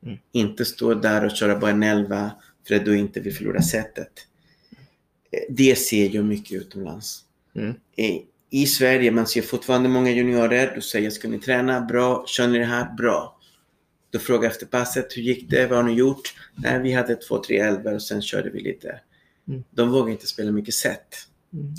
[0.03, 0.17] Mm.
[0.31, 2.31] Inte stå där och köra bara en elva
[2.67, 4.11] för att du inte vill förlora setet.
[5.49, 7.23] Det ser jag mycket utomlands.
[7.55, 7.73] Mm.
[7.95, 10.71] I, I Sverige man ser fortfarande många juniorer.
[10.75, 11.81] Du säger ska ni träna?
[11.81, 12.23] Bra.
[12.27, 12.93] Kör ni det här?
[12.93, 13.39] Bra.
[14.09, 15.17] Du frågar efter passet.
[15.17, 15.67] Hur gick det?
[15.67, 16.33] Vad har ni gjort?
[16.55, 18.99] Nej, vi hade två, tre elver och sen körde vi lite.
[19.47, 19.63] Mm.
[19.69, 21.27] De vågar inte spela mycket set.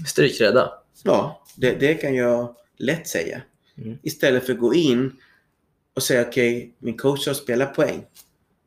[0.07, 0.73] Strykrädda?
[1.03, 3.43] Ja, det, det kan jag lätt säga.
[3.81, 3.99] Mm.
[4.03, 5.13] Istället för att gå in
[5.95, 8.05] och säga okej, min coach har spelat poäng.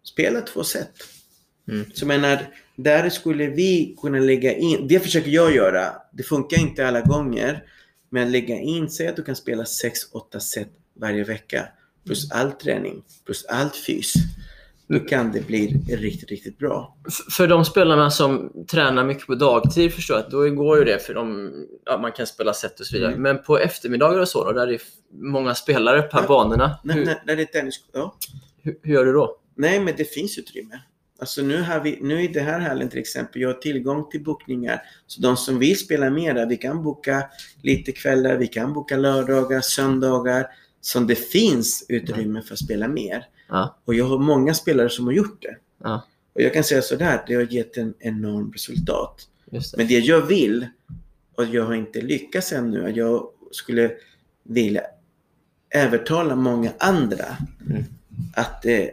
[0.03, 0.91] Spela två set.
[1.67, 1.85] Mm.
[1.93, 5.95] Så menar, där skulle vi kunna lägga in, det försöker jag göra.
[6.11, 7.63] Det funkar inte alla gånger.
[8.09, 11.67] Men lägga in, säg att du kan spela 6-8 set varje vecka.
[12.05, 14.13] Plus all träning, plus allt fys.
[14.93, 16.97] Då kan det bli riktigt, riktigt bra.
[17.31, 20.99] För de spelarna som tränar mycket på dagtid förstår jag att då går ju det
[20.99, 21.51] för de,
[21.85, 23.11] ja, man kan spela set och så vidare.
[23.11, 23.21] Mm.
[23.21, 24.81] Men på eftermiddagar och så då, där det är
[25.11, 26.27] många spelare per Ja.
[26.27, 26.79] banorna.
[26.83, 28.15] När, Hur, när det är tennis, ja.
[28.61, 29.37] hur, hur gör du då?
[29.55, 30.79] Nej, men det finns utrymme.
[31.19, 34.23] Alltså nu, har vi, nu i det här hallen till exempel, jag har tillgång till
[34.23, 34.81] bokningar.
[35.07, 37.23] Så de som vill spela mera, vi kan boka
[37.61, 40.47] lite kvällar, vi kan boka lördagar, söndagar.
[40.85, 43.25] Som det finns utrymme för att spela mer.
[43.49, 43.77] Ja.
[43.85, 45.57] Och jag har många spelare som har gjort det.
[45.83, 46.07] Ja.
[46.33, 49.27] Och jag kan säga sådär, det har gett en enorm resultat.
[49.45, 49.77] Det.
[49.77, 50.67] Men det jag vill,
[51.35, 53.91] och jag har inte lyckats ännu, att jag skulle
[54.43, 54.81] vilja
[55.69, 57.25] övertala många andra
[57.69, 57.83] Mm.
[58.35, 58.85] att, eh,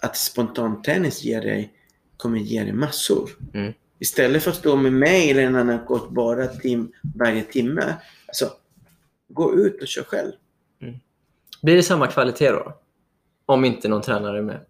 [0.00, 1.72] att spontantennis ger dig,
[2.16, 3.30] kommer ge dig massor.
[3.54, 3.72] Mm.
[3.98, 7.94] Istället för att stå med mig eller en annan coach bara tim, varje timme.
[8.26, 8.50] Alltså,
[9.28, 10.32] gå ut och kör själv.
[11.62, 12.80] Blir det samma kvalitet då?
[13.46, 14.60] Om inte någon tränare är med?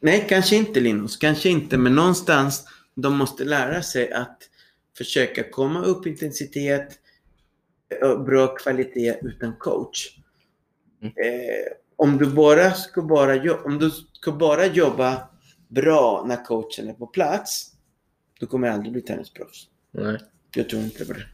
[0.00, 1.16] Nej, kanske inte Linus.
[1.16, 1.78] Kanske inte.
[1.78, 2.64] Men någonstans,
[2.94, 4.38] de måste lära sig att
[4.96, 6.98] försöka komma upp i intensitet
[8.02, 10.18] och bra kvalitet utan coach.
[11.02, 11.12] Mm.
[11.16, 15.28] Eh, om du bara ska bara, om du ska bara jobba
[15.68, 17.72] bra när coachen är på plats,
[18.40, 19.66] då kommer aldrig bli tennisproffs.
[19.90, 20.18] Nej.
[20.54, 21.26] Jag tror inte på det.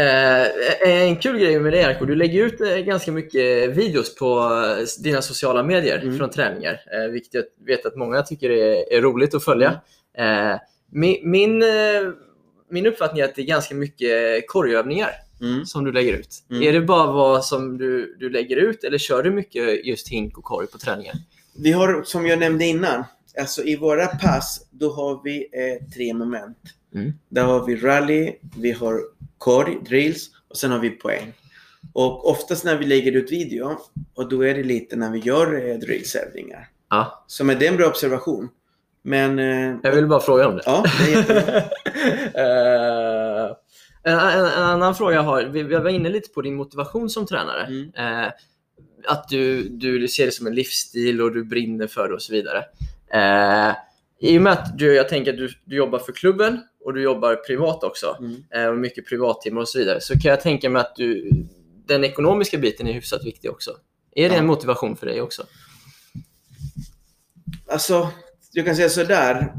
[0.00, 0.46] Eh,
[0.88, 4.38] en kul grej med det Jarko, du lägger ut eh, ganska mycket videos på
[4.78, 6.18] eh, dina sociala medier Mm.
[6.18, 6.80] från träningar.
[6.92, 9.80] Eh, vilket jag vet att många tycker är, är roligt att följa.
[10.18, 10.56] Eh,
[10.90, 11.68] min, min, eh,
[12.70, 15.66] min uppfattning är att det är ganska mycket korgövningar Mm.
[15.66, 16.44] som du lägger ut.
[16.50, 16.62] Mm.
[16.62, 20.38] Är det bara vad som du, du lägger ut eller kör du mycket just hink
[20.38, 21.14] och korg på träningar?
[21.58, 23.04] Vi har, som jag nämnde innan,
[23.40, 26.58] alltså i våra pass, då har vi eh, tre moment.
[26.94, 27.12] Mm.
[27.28, 29.00] Där har vi rally, vi har
[29.42, 31.32] korg, drills och sen har vi poäng.
[31.92, 33.76] Och oftast när vi lägger ut video,
[34.14, 36.68] och då är det lite när vi gör eh, drillsövningar.
[36.90, 38.48] Ja, Så med det är en bra observation.
[39.02, 39.38] Men...
[39.38, 40.62] Eh, jag vill bara fråga om det.
[40.66, 41.64] ja, det är.
[42.34, 43.50] Eh,
[44.02, 47.10] en, en, en annan fråga jag har, vi, vi var inne lite på din motivation
[47.10, 47.66] som tränare.
[47.66, 47.92] Mm.
[47.94, 48.32] Eh,
[49.06, 52.32] att du, du ser det som en livsstil och du brinner för det och så
[52.32, 52.64] vidare.
[53.12, 53.74] Eh,
[54.20, 57.02] I och med att du, jag tänker att du, du jobbar för klubben och du
[57.02, 58.44] jobbar privat också, Mm.
[58.54, 61.30] eh, och mycket privattimmar och så vidare, så kan jag tänka mig att du,
[61.86, 63.70] den ekonomiska biten är hyfsat viktig också.
[64.14, 64.40] Är det Ja.
[64.40, 65.46] en motivation för dig också?
[67.68, 68.08] Alltså,
[68.52, 69.54] jag kan säga sådär.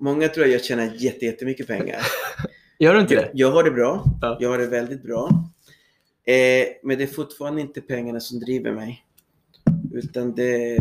[0.00, 2.00] Många tror att jag tjänar jätte- jättemycket pengar.
[2.78, 3.30] Gör du inte Jag, det?
[3.34, 4.04] jag har det bra.
[4.20, 4.36] Ja.
[4.40, 5.28] Jag har det väldigt bra.
[6.26, 9.04] Eh, men det är fortfarande inte pengarna som driver mig.
[9.92, 10.76] Utan det,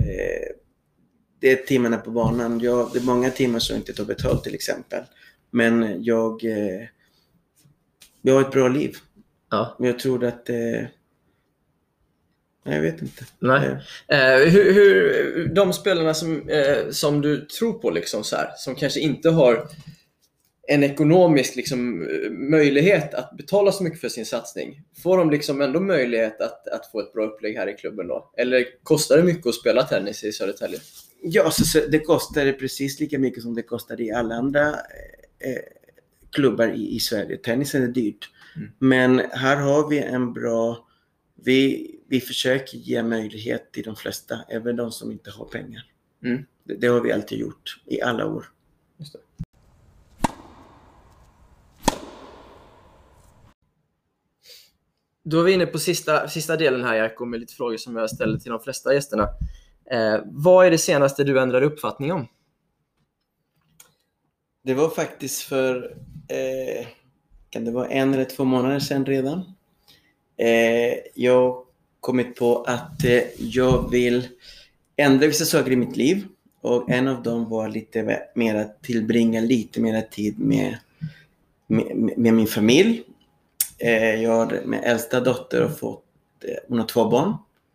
[1.40, 2.60] det är timmarna på banan.
[2.60, 5.04] Jag, det är många timmar som jag inte tar betalt till exempel.
[5.54, 6.88] Men jag, eh,
[8.22, 8.96] jag har ett bra liv.
[9.52, 9.76] Ja.
[9.80, 10.50] Men jag tror att...
[10.50, 10.86] Eh,
[12.66, 13.26] jag vet inte.
[13.40, 13.78] Nej.
[14.08, 18.50] Eh, Eh, hur, hur, de spelarna som, eh, som du tror på, liksom så här,
[18.58, 19.68] som kanske inte har
[20.68, 25.80] en ekonomisk liksom, möjlighet att betala så mycket för sin satsning, får de liksom ändå
[25.80, 28.32] möjlighet att, att få ett bra upplägg här i klubben då?
[28.38, 30.80] Eller kostar det mycket att spela tennis i Södertälje?
[31.22, 35.23] Ja, så, så det kostar precis lika mycket som det kostar i alla andra eh,
[36.32, 37.38] klubbar i, i Sverige.
[37.38, 38.30] Tennisen är dyrt.
[38.56, 38.72] Mm.
[38.80, 40.88] Men här har vi en bra...
[41.36, 45.86] Vi, vi försöker ge möjlighet till de flesta, även de som inte har pengar.
[46.24, 46.46] Mm.
[46.64, 48.46] Det, det har vi alltid gjort i alla år.
[55.26, 58.10] Då är vi inne på sista, sista delen här Jerko med lite frågor som jag
[58.10, 59.24] ställer till de flesta gästerna.
[59.92, 62.28] Eh, vad är det senaste du ändrar uppfattning om?
[64.66, 65.96] Det var faktiskt för,
[66.28, 66.88] eh,
[67.50, 69.44] kan det vara en eller två månader sedan redan.
[70.38, 71.66] Eh, jag
[72.00, 74.28] kommit på att eh, jag vill
[74.96, 76.28] ändra vissa saker i mitt liv.
[76.62, 80.78] Och en av dem var lite mer att tillbringa lite mer tid med,
[81.68, 83.04] med, med min familj.
[83.78, 86.04] Eh, jag har min äldsta dotter har fått,
[86.44, 87.34] eh, hon har två barn.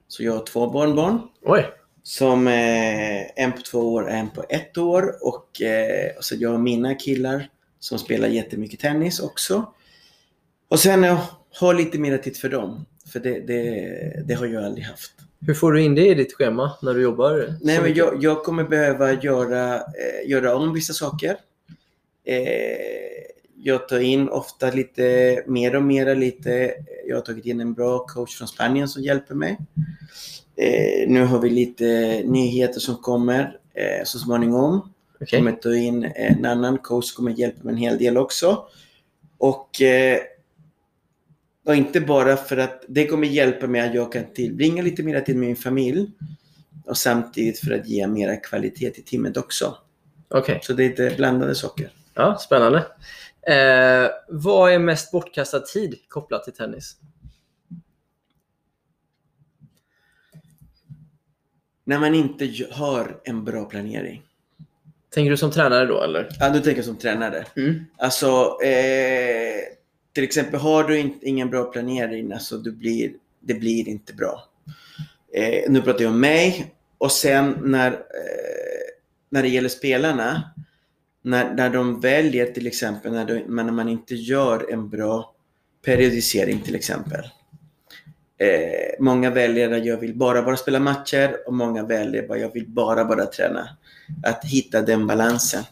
[0.09, 1.21] Så jag har två barnbarn.
[1.43, 1.67] Oj!
[2.09, 5.15] Som eh, en på två år och en på ett år.
[5.21, 7.49] Och, eh, och så jag har mina killar
[7.79, 9.73] som spelar jättemycket tennis också.
[10.69, 11.19] Och sen jag
[11.55, 12.87] har lite mer tid för dem.
[13.13, 15.13] För det, det, det har jag aldrig haft.
[15.41, 17.55] Hur får du in det i ditt schema när du jobbar?
[17.61, 21.37] Nej, men jag, jag kommer behöva göra, eh, göra om vissa saker.
[22.25, 22.39] Eh,
[23.55, 26.75] jag tar in ofta lite mer och mer lite.
[27.07, 29.59] Jag har tagit in en bra coach från Spanien som hjälper mig.
[30.61, 34.93] Eh, nu har vi lite nyheter som kommer eh, så småningom.
[35.21, 35.39] Okej.
[35.39, 38.65] kommer ta in en annan coach som kommer hjälpa mig en hel del också.
[39.39, 40.19] Och, eh,
[41.67, 45.21] och inte bara för att det kommer hjälpa mig att jag kan tillbringa lite mer
[45.21, 46.11] tid med min familj
[46.87, 49.77] och samtidigt för att ge mera kvalitet i teamet också.
[50.29, 50.61] Okej.
[50.63, 51.91] Så det är lite blandade saker.
[52.15, 52.79] Ja, spännande.
[53.43, 56.97] Eh, vad är mest bortkastad tid kopplat till tennis?
[61.89, 64.23] När man inte har en bra planering.
[65.15, 66.29] Tänker du som tränare då eller?
[66.41, 67.47] Ja, du tänker som tränare.
[67.57, 67.85] Mm.
[67.97, 69.61] Alltså, eh,
[70.13, 74.45] till exempel har du in, ingen bra planering, alltså du blir, det blir inte bra.
[75.35, 77.99] Eh, nu pratar jag om mig och sen när, eh,
[79.31, 80.43] när det gäller spelarna,
[81.23, 85.35] när, när de väljer till exempel, när, de, när man inte gör en bra
[85.85, 87.25] periodisering till exempel.
[88.39, 92.53] Eh, många väljer att jag vill bara, bara spela matcher och många väljer att jag
[92.53, 93.69] vill bara, bara träna.
[94.23, 95.65] Att hitta den balansen.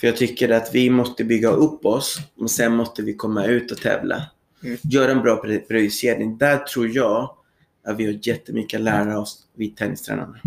[0.00, 3.72] För jag tycker att vi måste bygga upp oss och sen måste vi komma ut
[3.72, 4.22] och tävla.
[4.64, 4.76] Mm.
[4.82, 6.38] Göra en bra periodisering.
[6.38, 7.36] Där tror jag
[7.84, 10.38] att vi har jättemycket att lära oss, vi tennistränarna.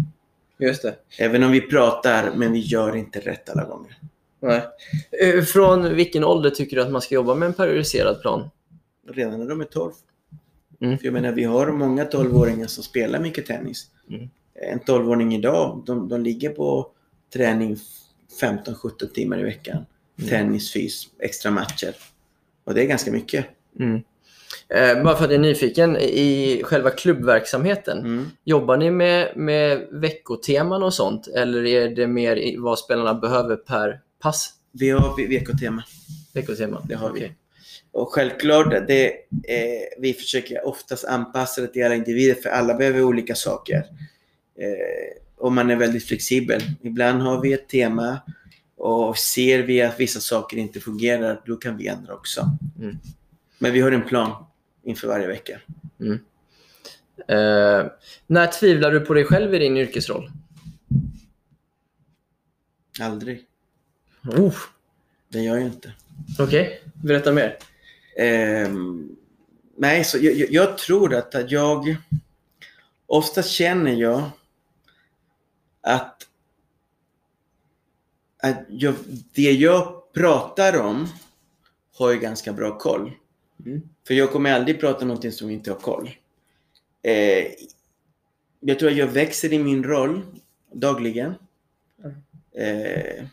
[0.59, 0.95] Just det.
[1.19, 3.97] Även om vi pratar, men vi gör inte rätt alla gånger.
[4.39, 4.61] Nej.
[5.21, 8.49] Eh, Från vilken ålder tycker du att man ska jobba med en periodiserad plan?
[9.07, 9.91] Redan när de är 12.
[10.82, 10.97] Mm.
[10.97, 13.86] För jag menar, vi har många 12-åringar som spelar mycket tennis.
[14.09, 14.30] Mm.
[14.71, 16.91] En 12-åring idag, de, de ligger på
[17.34, 17.78] träning
[18.41, 19.86] 15-17 timmar i veckan.
[20.19, 20.30] Mm.
[20.30, 21.95] Tennis, fys, extra matcher.
[22.63, 23.45] Och det är ganska mycket.
[23.80, 24.01] Mm.
[24.69, 28.25] Eh, bara för att jag är nyfiken, i själva klubbverksamheten, Mm.
[28.43, 31.28] jobbar ni med, med veckoteman och sånt?
[31.28, 34.53] Eller är det mer vad spelarna behöver per pass?
[34.71, 35.84] Vi har v- veckotema.
[36.34, 36.82] Veckotema?
[36.89, 37.32] Det har vi.
[37.98, 39.08] Och självklart, det,
[39.48, 43.78] eh, vi försöker oftast anpassa det till alla individer för alla behöver olika saker.
[44.60, 46.62] Eh, och man är väldigt flexibel.
[46.82, 48.20] Ibland har vi ett tema
[48.76, 52.50] och ser vi att vissa saker inte fungerar, då kan vi ändra också.
[52.80, 52.98] Mm.
[53.60, 54.45] Men vi har en plan
[54.84, 55.60] inför varje vecka.
[57.28, 57.86] Eh,
[58.28, 60.32] när tvivlar du på dig själv i din yrkesroll?
[63.02, 63.43] Aldrig.
[64.38, 64.56] Oh,
[65.30, 65.93] Det gör jag inte.
[66.39, 67.58] Okej, berätta mer.
[68.18, 69.15] Ehm,
[69.76, 71.95] nej, så jag, jag, jag tror att, att jag...
[73.05, 74.30] Ofta känner jag
[75.82, 76.28] att,
[78.43, 78.95] att jag,
[79.34, 81.07] det jag pratar om
[81.93, 83.11] har jag ganska bra koll.
[83.65, 83.82] Mm.
[84.07, 86.09] För jag kommer aldrig prata om någonting som jag inte har koll.
[87.01, 87.45] Eh,
[88.59, 90.22] jag tror att jag växer i min roll
[90.74, 91.34] dagligen.
[92.55, 93.26] Eh,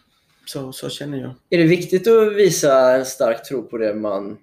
[0.47, 1.35] så, så känner jag.
[1.51, 4.39] Är det viktigt att visa en stark tro på det man...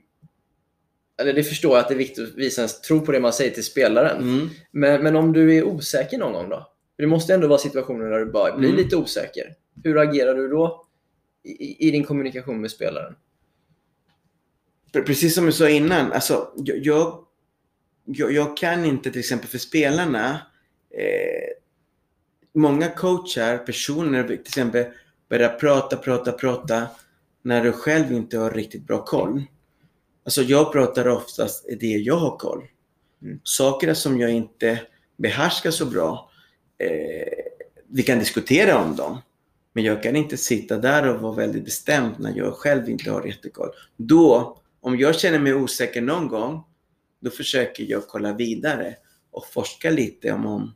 [1.22, 3.34] Eller det förstår jag att det är viktigt att visa en tro på det man
[3.34, 4.18] säger till spelaren.
[4.22, 4.50] Mm.
[4.72, 6.68] Men, men om du är osäker någon gång då?
[6.98, 8.84] Det måste ändå vara situationer där du bara blir Mm.
[8.84, 9.56] lite osäker.
[9.84, 10.86] Hur agerar du då
[11.44, 13.16] i, i din kommunikation med spelaren?
[14.94, 17.26] Pre- Precis som jag sa innan, alltså, jag,
[18.06, 20.42] jag, jag, kan inte till exempel för spelarna,
[20.98, 21.50] eh,
[22.54, 24.86] många coachar, personer till exempel,
[25.30, 26.88] börjar prata, prata, prata
[27.42, 29.44] när du själv inte har riktigt bra koll.
[30.24, 32.64] Alltså jag pratar oftast det jag har koll.
[33.22, 33.40] Mm.
[33.44, 34.82] Saker som jag inte
[35.18, 36.30] behärskar så bra,
[36.78, 37.28] eh,
[37.88, 39.22] vi kan diskutera om dem.
[39.74, 43.26] Men jag kan inte sitta där och vara väldigt bestämd när jag själv inte har
[43.26, 43.70] jättekoll.
[43.98, 46.64] Då, om jag känner mig osäker någon gång,
[47.20, 48.96] då försöker jag kolla vidare
[49.32, 50.74] och forska lite om, om,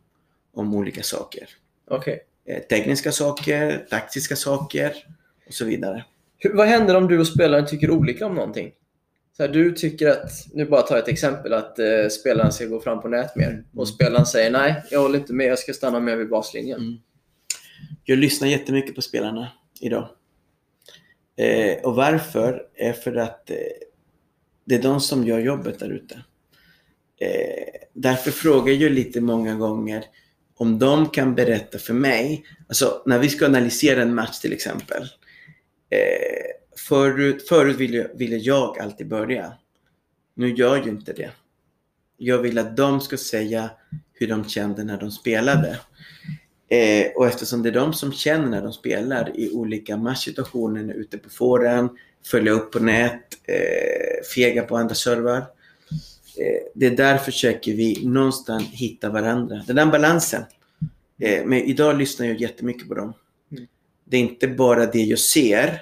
[0.54, 1.50] om olika saker.
[1.88, 2.20] Okej.
[2.46, 4.94] Eh, tekniska saker, taktiska saker
[5.48, 6.06] och så vidare.
[6.38, 8.72] Hur- Vad händer om du och spelaren tycker olika om någonting?
[9.38, 12.66] Så här, du tycker att, nu bara tar jag ett exempel, att eh, spelaren ska
[12.66, 13.64] gå fram på nät mer.
[13.76, 16.80] Och spelaren säger nej, jag håller inte med, jag ska stanna med vid baslinjen.
[16.80, 16.98] Mm.
[18.04, 20.10] Jag lyssnar jättemycket på spelarna idag.
[21.38, 22.62] Eh, och varför?
[22.76, 23.58] är för att eh,
[24.66, 26.16] det är de som gör jobbet där ute.
[27.20, 30.06] Eh, därför frågar jag lite många gånger
[30.58, 35.04] om de kan berätta för mig, alltså när vi ska analysera en match till exempel.
[36.78, 39.54] Förut förut ville, ville jag alltid börja.
[40.34, 41.32] Nu gör jag ju inte det.
[42.18, 43.70] Jag vill att de ska säga
[44.14, 45.80] hur de kände när de spelade.
[46.70, 51.18] Eh, och eftersom det är de som känner när de spelar i olika matchsituationer ute
[51.18, 51.90] på fåren,
[52.26, 55.38] följa upp på nät, eh, fega på andra servar.
[55.38, 59.64] Eh, det är där försöker vi någonstans hitta varandra.
[59.68, 60.44] Den där balansen.
[61.20, 63.14] Eh, men idag lyssnar jag jättemycket på dem.
[63.52, 63.68] Mm.
[64.06, 65.82] Det är inte bara det jag ser,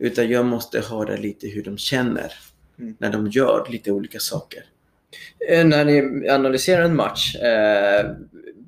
[0.00, 2.32] utan jag måste höra lite hur de känner
[2.78, 2.96] Mm.
[2.98, 4.64] när de gör lite olika saker.
[5.48, 8.10] Eh, När ni analyserar en match, eh,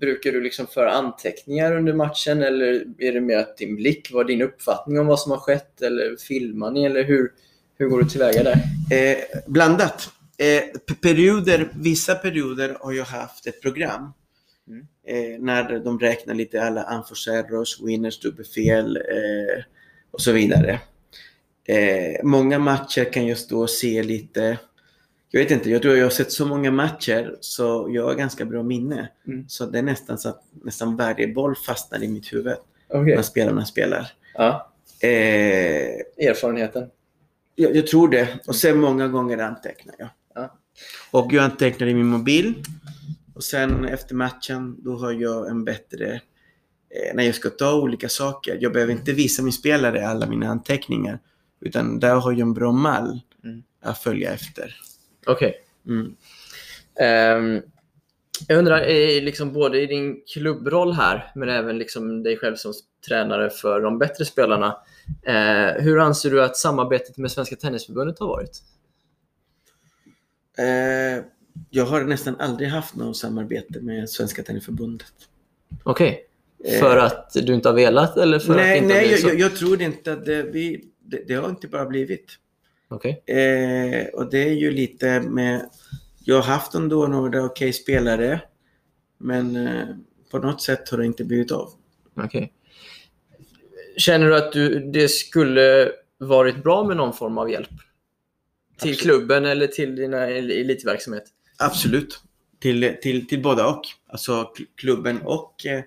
[0.01, 4.27] brukar du liksom föra anteckningar under matchen eller är det mer att din blick, vad
[4.27, 7.33] din uppfattning om vad som har skett eller filmar ni eller hur,
[7.79, 8.57] hur går du tillväga där?
[8.93, 9.17] Eh,
[9.47, 10.11] blandat.
[10.39, 14.13] Eh, perioder, vissa perioder har jag haft ett program.
[14.69, 14.87] Mm.
[15.07, 19.65] Eh, när de räknar lite alla unforced errors, winners, dubbelfel eh,
[20.11, 20.81] och så vidare.
[21.65, 24.59] Eh, många matcher kan jag stå och se lite.
[25.31, 28.45] Jag vet inte, jag tror jag har sett så många matcher så jag har ganska
[28.45, 29.09] bra minne.
[29.27, 29.49] Mm.
[29.49, 32.57] Så det är nästan så att nästan varje boll fastnar i mitt huvud
[32.89, 33.15] Okej.
[33.17, 34.13] när spelarna spelar.
[34.35, 34.69] Ja,
[35.05, 36.89] Eh, erfarenheten.
[37.55, 38.29] jag, jag tror det.
[38.47, 40.09] Och sen många gånger antecknar jag.
[40.35, 40.59] Ja.
[41.11, 42.55] Och jag antecknar i min mobil.
[43.35, 46.15] Och sen efter matchen, då har jag en bättre...
[46.91, 48.59] Eh, när jag ska ta olika saker.
[48.61, 51.19] Jag behöver inte visa min spelare alla mina anteckningar.
[51.63, 53.63] Utan där har jag en bra mall Mm.
[53.81, 54.77] att följa efter.
[55.27, 55.55] Okej.
[55.87, 56.17] Mm.
[57.01, 57.63] Ehm,
[58.49, 62.73] jag undrar, i liksom både i din klubbroll här, men även liksom dig själv som
[63.09, 64.77] tränare för de bättre spelarna.
[65.23, 68.63] Eh, hur anser du att samarbetet med Svenska Tennisförbundet har varit?
[70.59, 71.25] Eh,
[71.71, 75.07] jag har nästan aldrig haft något samarbete med Svenska Tennisförbundet.
[75.83, 76.27] Okej.
[76.65, 76.81] Eh.
[76.81, 79.41] För att du inte har velat eller för att Nej, inte har nej jag, jag,
[79.41, 82.39] jag tror inte att det, vi, det, det har inte bara blivit.
[82.89, 83.23] Okej.
[83.27, 85.71] Eh, och det är ju lite med...
[86.25, 88.41] Jag har haft ändå några okej spelare.
[89.19, 89.87] Men eh,
[90.31, 91.69] på något sätt har det inte blivit av.
[92.17, 92.53] Okej.
[93.97, 97.69] Känner du att du, det skulle varit bra med någon form av hjälp?
[97.69, 99.01] Till Absolut.
[99.01, 101.25] klubben eller till din elitverksamhet?
[101.59, 102.21] Absolut.
[102.61, 103.83] Till, till, till båda och.
[104.07, 105.83] Alltså kl- klubben och eh,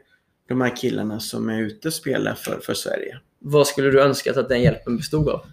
[0.47, 3.19] de här killarna som är ute och spelar för, för Sverige.
[3.47, 5.45] Vad skulle du önskat att den hjälpen bestod av?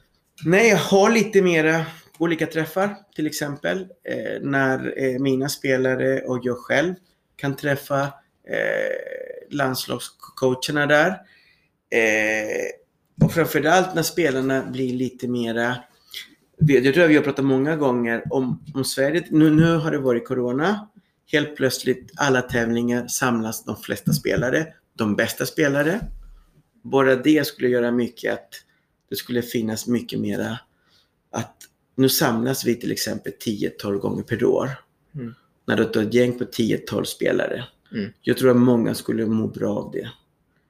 [0.44, 1.84] Nej, jag har lite mera eh,
[2.18, 3.78] olika träffar till exempel.
[3.80, 6.94] Eh, när eh, mina spelare och jag själv
[7.36, 8.00] kan träffa
[8.48, 11.08] eh, landslagscoacherna där.
[11.90, 17.44] Eh, och framförallt när spelarna blir lite mera eh, jag tror att vi har pratat
[17.44, 19.24] många gånger om, om Sverige.
[19.30, 20.88] Nu, nu har det varit Corona.
[21.32, 24.66] Helt plötsligt alla tävlingar samlas de flesta spelare.
[24.98, 26.00] De bästa spelare.
[26.82, 28.54] Bara det skulle göra mycket att
[29.08, 30.58] det skulle finnas mycket mera
[31.30, 31.56] att
[31.94, 34.70] nu samlas vi till exempel 10-12 gånger per år.
[35.14, 35.34] Mm.
[35.64, 37.64] När du tar ett gäng på 10-12 spelare.
[37.92, 38.12] Mm.
[38.20, 40.10] Jag tror att många skulle må bra av det.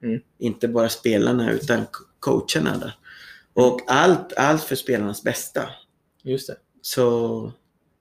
[0.07, 0.21] Mm.
[0.37, 2.97] Inte bara spelarna utan co- coacherna där.
[3.53, 5.69] Och allt, allt för spelarnas bästa.
[6.23, 6.55] Just det.
[6.81, 7.51] Så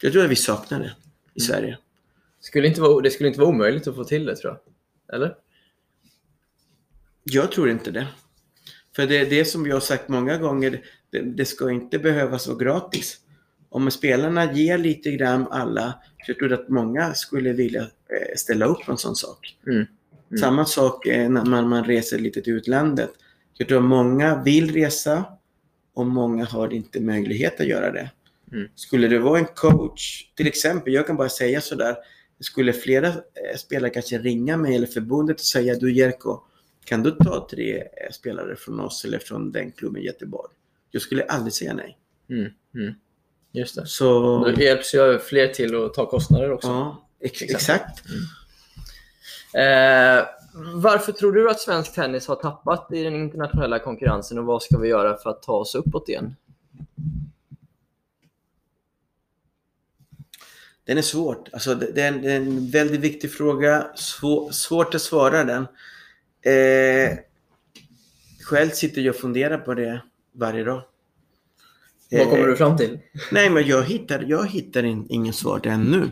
[0.02, 0.92] Jag tror att vi saknar det
[1.34, 1.78] i Sverige.
[2.40, 4.52] Skulle inte vara, det skulle inte vara omöjligt att få till det tror
[5.06, 5.14] jag.
[5.16, 5.34] Eller?
[7.24, 8.06] Jag tror inte det.
[8.96, 12.48] För det är det som jag har sagt många gånger, det, det ska inte behövas
[12.48, 13.18] vara gratis.
[13.68, 15.94] Om spelarna ger lite grann alla,
[16.24, 19.56] så jag tror att många skulle vilja eh, ställa upp på en sån sak.
[19.66, 19.76] Mm.
[19.76, 20.40] Mm.
[20.40, 23.10] Samma sak eh, när man, man reser lite till utlandet.
[23.54, 25.24] Jag tror att många vill resa
[25.94, 28.10] och många har inte möjlighet att göra det.
[28.52, 28.68] Mm.
[28.74, 31.96] Skulle det vara en coach, till exempel, jag kan bara säga sådär,
[32.40, 36.40] skulle flera eh, spelare kanske ringa mig eller förbundet och säga du Jerko,
[36.84, 40.52] kan du ta tre spelare från oss eller från den klubben i Göteborg?
[40.90, 41.98] Jag skulle aldrig säga nej.
[42.30, 42.52] Mm.
[42.74, 42.94] Mm.
[43.52, 43.86] Just det.
[43.86, 46.68] Så, Då hjälps ju fler till att ta kostnader också.
[46.68, 47.60] ja, ex- Exakt.
[47.60, 48.02] exakt.
[49.54, 50.26] Eh,
[50.74, 54.78] varför tror du att svensk tennis har tappat i den internationella konkurrensen och vad ska
[54.78, 56.36] vi göra för att ta oss uppåt igen?
[60.84, 61.48] Den är svårt.
[61.52, 63.86] Alltså, det, det, är en, det är en väldigt viktig fråga.
[63.94, 65.66] Svår, svårt att svara den.
[66.44, 67.18] Eh,
[68.44, 70.02] själv sitter jag och funderar på det
[70.34, 70.82] varje dag.
[72.10, 72.98] Vad kommer Eh, du fram till?
[73.32, 76.10] Nej, men jag hittar, jag hittar in, ingen svar ännu.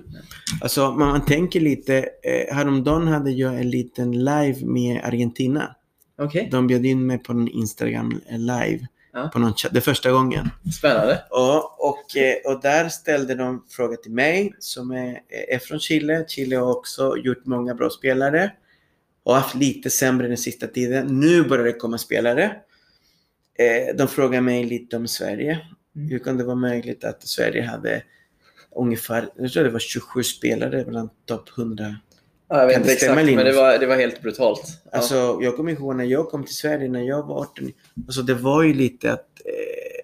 [0.62, 1.96] Alltså, man, man tänker lite.
[1.98, 5.76] Eh, häromdagen hade jag en liten live med Argentina.
[6.18, 8.86] Okej, De bjöd in mig på en Instagram live.
[9.12, 9.28] Ja.
[9.32, 10.50] På någon chatt, det första gången.
[10.78, 11.22] spännande.
[11.30, 16.24] Ja, och, eh, och där ställde de fråga till mig som är, är från Chile.
[16.28, 18.52] Chile har också gjort många bra spelare
[19.22, 21.20] och haft lite sämre den sista tiden.
[21.20, 22.56] Nu börjar det komma spelare.
[23.58, 25.60] Eh, de frågar mig lite om Sverige.
[25.96, 26.08] Mm.
[26.08, 28.02] Hur kan det vara möjligt att Sverige hade
[28.76, 31.96] ungefär, jag tror det var 27 spelare bland topp 100.
[32.48, 34.62] Ja, jag vet inte exakt, men det var, det var helt brutalt.
[34.84, 34.90] Ja.
[34.92, 37.72] Alltså, jag kommer ihåg när jag kom till Sverige när jag var 18.
[38.06, 40.00] Alltså, det var ju lite att eh,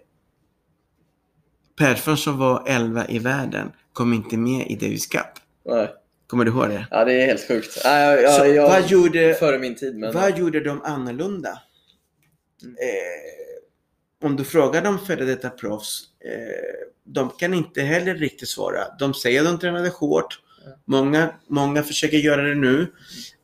[1.78, 5.22] Persson som var 11 i världen kom inte med i Davis Cup.
[5.64, 5.88] Nej.
[6.26, 6.86] Kommer du ihåg det?
[6.90, 7.80] ja, det är helt sjukt.
[7.84, 10.14] Ja, ja, ja, Så jag, vad gjorde, Före min tid, men...
[10.14, 11.62] vad gjorde de annorlunda?
[12.62, 12.74] Mm.
[12.74, 18.84] Eh, om du frågar de före detta proffs, eh, de kan inte heller riktigt svara.
[18.98, 20.40] De säger att de tränade hårt.
[20.64, 20.70] Ja.
[20.84, 22.92] Många, många försöker göra det nu.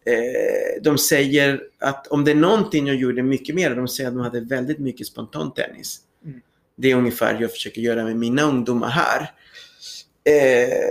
[0.07, 4.15] Eh, de säger att om det är någonting jag gjorde mycket mer, de säger att
[4.15, 6.01] de hade väldigt mycket spontan tennis.
[6.25, 6.41] Mm.
[6.77, 9.31] Det är ungefär jag försöker göra med mina ungdomar här.
[10.25, 10.89] Eh,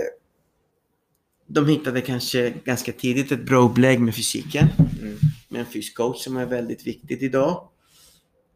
[1.54, 4.68] de hittade kanske ganska tidigt ett bra upplägg med fysiken
[5.02, 5.18] Mm.
[5.48, 7.68] med en fyscoach som är väldigt viktigt idag.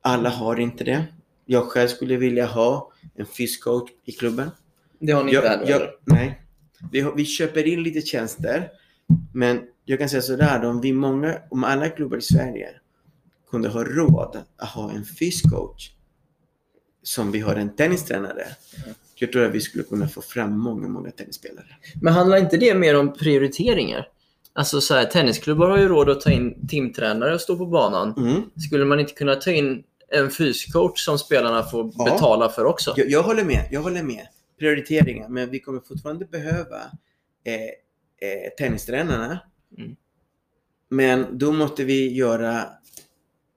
[0.01, 1.05] Alla har inte det.
[1.45, 4.51] Jag själv skulle vilja ha en fyscoach i klubben.
[4.99, 6.43] Det har ni inte här jag, nej.
[6.93, 8.71] Vi, vi köper in lite tjänster.
[9.35, 12.69] Men jag kan säga sådär, om vi många, om alla klubbar i Sverige
[13.51, 15.91] kunde ha råd att ha en fyscoach
[17.03, 18.47] som vi har en tennistränare.
[18.85, 18.95] Mm.
[19.19, 21.67] Jag tror att vi skulle kunna få fram många, många tennisspelare.
[22.03, 24.09] Men handlar inte det mer om prioriteringar?
[24.53, 28.15] Alltså så här, tennisklubbar har ju råd att ta in timtränare och stå på banan.
[28.17, 28.43] Mm.
[28.67, 32.05] Skulle man inte kunna ta in en fyscoach som spelarna får Ja.
[32.05, 32.95] betala för också?
[32.97, 33.69] Jag, jag håller med.
[33.71, 34.27] Jag håller med.
[34.59, 35.29] Prioriteringar.
[35.29, 36.77] Men vi kommer fortfarande behöva
[37.45, 39.39] eh, eh, tennistränarna.
[39.79, 39.97] Mm.
[40.89, 42.65] Men då måste vi göra,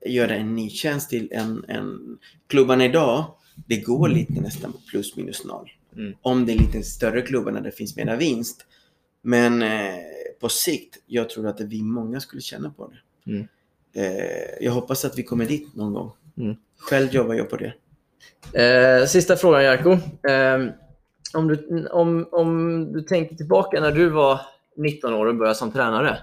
[0.06, 2.18] göra en ny tjänst till en, en...
[2.48, 3.26] Klubbarna idag,
[3.68, 5.72] det går lite nästan på plus minus noll.
[5.96, 6.14] Mm.
[6.22, 8.66] Om det är lite större klubbar där det finns mera vinst.
[9.22, 9.96] Men eh,
[10.40, 13.32] på sikt, jag tror att vi många skulle tjäna på det.
[13.32, 13.48] Mm.
[13.94, 16.12] Eh, jag hoppas att vi kommer dit någon gång.
[16.38, 16.56] Mm.
[16.78, 17.74] Själv jobbar jag på det.
[18.54, 19.92] Eh, sista frågan Jarko.
[20.30, 20.74] Eh,
[21.34, 24.42] om, du, om, om du tänker tillbaka när du var
[24.78, 26.18] 19 år och började som tränare.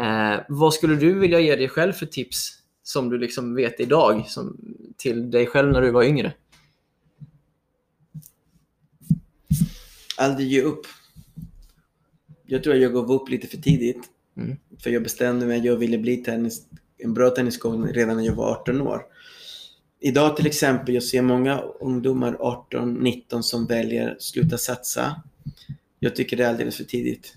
[0.00, 4.24] Eh, vad skulle du vilja ge dig själv för tips som du liksom vet idag
[4.28, 4.56] som,
[4.96, 6.32] till dig själv när du var yngre?
[10.16, 10.86] Aldrig ge upp.
[12.46, 14.02] Jag tror att jag gav upp lite för tidigt.
[14.36, 14.56] Mm.
[14.82, 16.62] För jag bestämde mig att jag ville bli tennis,
[16.98, 19.02] en bra tenniscoach redan när jag var 18 år.
[20.00, 22.36] Idag till exempel, jag ser många ungdomar
[22.70, 25.22] 18-19 som väljer att sluta satsa.
[25.98, 27.34] Jag tycker det är alldeles för tidigt.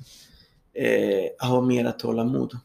[0.74, 2.60] Eh, ha mera tålamod.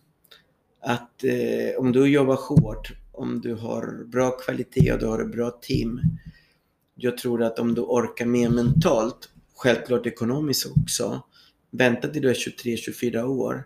[0.80, 5.32] Att eh, om du jobbar hårt, om du har bra kvalitet och du har ett
[5.32, 6.00] bra team.
[6.94, 9.29] Jag tror att om du orkar mer mentalt,
[9.60, 11.22] självklart ekonomiskt också,
[11.70, 13.64] vänta till du är 23-24 år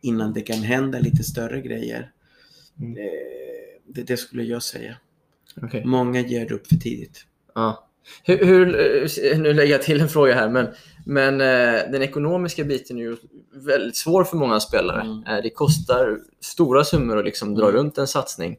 [0.00, 2.10] innan det kan hända lite större grejer.
[2.80, 2.96] Mm.
[2.96, 3.04] Eh,
[3.86, 4.96] det, det skulle jag säga.
[5.62, 5.84] Okay.
[5.84, 7.26] Många ger upp för tidigt.
[7.54, 7.88] Ja.
[8.24, 8.68] Hur, hur,
[9.32, 10.66] eh, nu lägger jag till en fråga här, men,
[11.06, 13.16] men eh, den ekonomiska biten är ju
[13.52, 15.00] väldigt svår för många spelare.
[15.00, 15.42] Mm.
[15.42, 17.76] Det kostar stora summor att liksom dra Mm.
[17.76, 18.56] runt en satsning.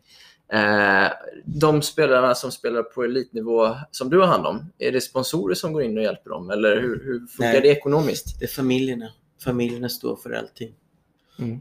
[0.53, 1.11] Eh,
[1.45, 5.73] de spelarna som spelar på elitnivå som du har hand om, är det sponsorer som
[5.73, 6.49] går in och hjälper dem?
[6.49, 7.61] Eller hur, hur funkar Nej.
[7.61, 8.39] det ekonomiskt?
[8.39, 9.09] Det är familjerna.
[9.43, 10.73] Familjerna står för allting.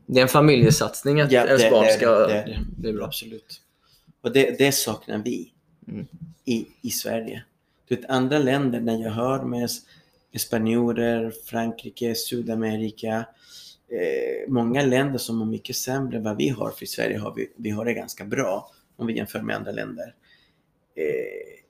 [0.07, 2.47] Det är en familjesatsning att Ja, ens det- barn det är ska det, det är
[2.47, 2.59] det.
[2.81, 3.05] bli bra.
[3.05, 3.61] Absolut.
[4.21, 5.53] Och det, det saknar vi
[5.89, 6.07] Mm.
[6.45, 7.45] i, i Sverige.
[7.89, 9.71] Du vet, andra länder, när jag hör med
[10.39, 13.15] spanjorer, Frankrike, Sydamerika,
[13.89, 17.35] eh, många länder som har mycket sämre än vad vi har, för i Sverige har
[17.35, 18.71] vi, vi har det ganska bra
[19.03, 20.15] om vi jämför med andra länder.
[20.97, 21.65] Eh,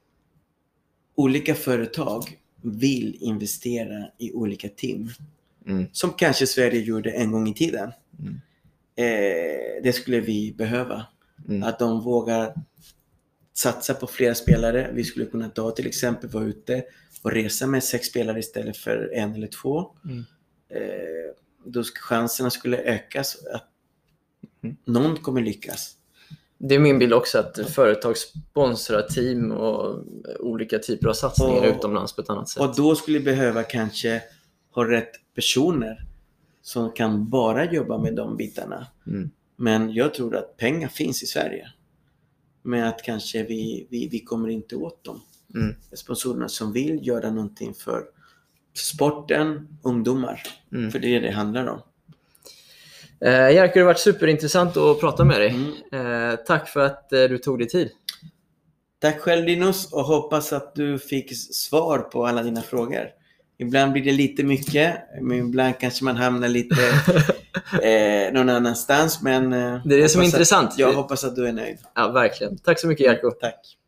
[1.15, 5.11] olika företag vill investera i olika team
[5.67, 5.87] Mm.
[5.93, 7.93] som kanske Sverige gjorde en gång i tiden.
[8.19, 8.35] Mm.
[8.97, 11.07] Eh, det skulle vi behöva.
[11.49, 11.63] Mm.
[11.63, 12.55] Att de vågar
[13.53, 14.91] satsa på flera spelare.
[14.95, 16.85] Vi skulle kunna ta till exempel vara ute
[17.23, 19.91] och resa med sex spelare istället för en eller två.
[20.05, 20.25] Mm.
[20.69, 21.35] Eh,
[21.65, 23.69] då sk- chanserna skulle ökas att
[24.65, 24.77] Mm.
[24.85, 25.97] någon kommer lyckas.
[26.69, 30.05] Det är min bild också att företag sponsrar team och
[30.41, 32.63] olika typer av satsningar Och- utomlands på ett annat sätt.
[32.63, 34.23] Och då skulle vi behöva kanske
[34.75, 36.07] ha rätt personer
[36.63, 38.87] som kan bara jobba med de bitarna.
[39.07, 39.31] Mm.
[39.57, 41.69] Men jag tror att pengar finns i Sverige.
[42.63, 45.21] Men att kanske vi, vi, vi kommer inte åt dem.
[45.55, 45.75] Mm.
[45.93, 48.05] Sponsorerna som vill göra någonting för
[48.75, 50.43] sporten, ungdomar.
[50.73, 50.91] Mm.
[50.91, 51.81] För det är det det handlar om.
[53.25, 55.73] Eh, Jerker, det har varit superintressant att prata med dig.
[55.93, 56.31] Mm.
[56.33, 57.91] Eh, tack för att eh, du tog dig tid.
[59.01, 63.09] Tack själv Linus och hoppas att du fick svar på alla dina frågor.
[63.59, 66.77] Ibland blir det lite mycket, men ibland kanske man hamnar lite
[67.83, 69.23] eh, någon annanstans.
[69.23, 70.71] Men, eh, Det är det som är intressant.
[70.71, 71.79] Att, jag hoppas att du är nöjd.
[71.95, 72.59] Ja, verkligen.
[72.59, 73.31] Tack så mycket Jerko.
[73.31, 73.79] Tack.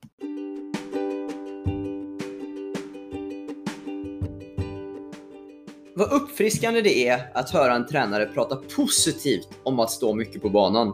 [5.97, 10.51] Vad uppfriskande det är att höra en tränare prata positivt om att stå mycket på
[10.51, 10.93] banan.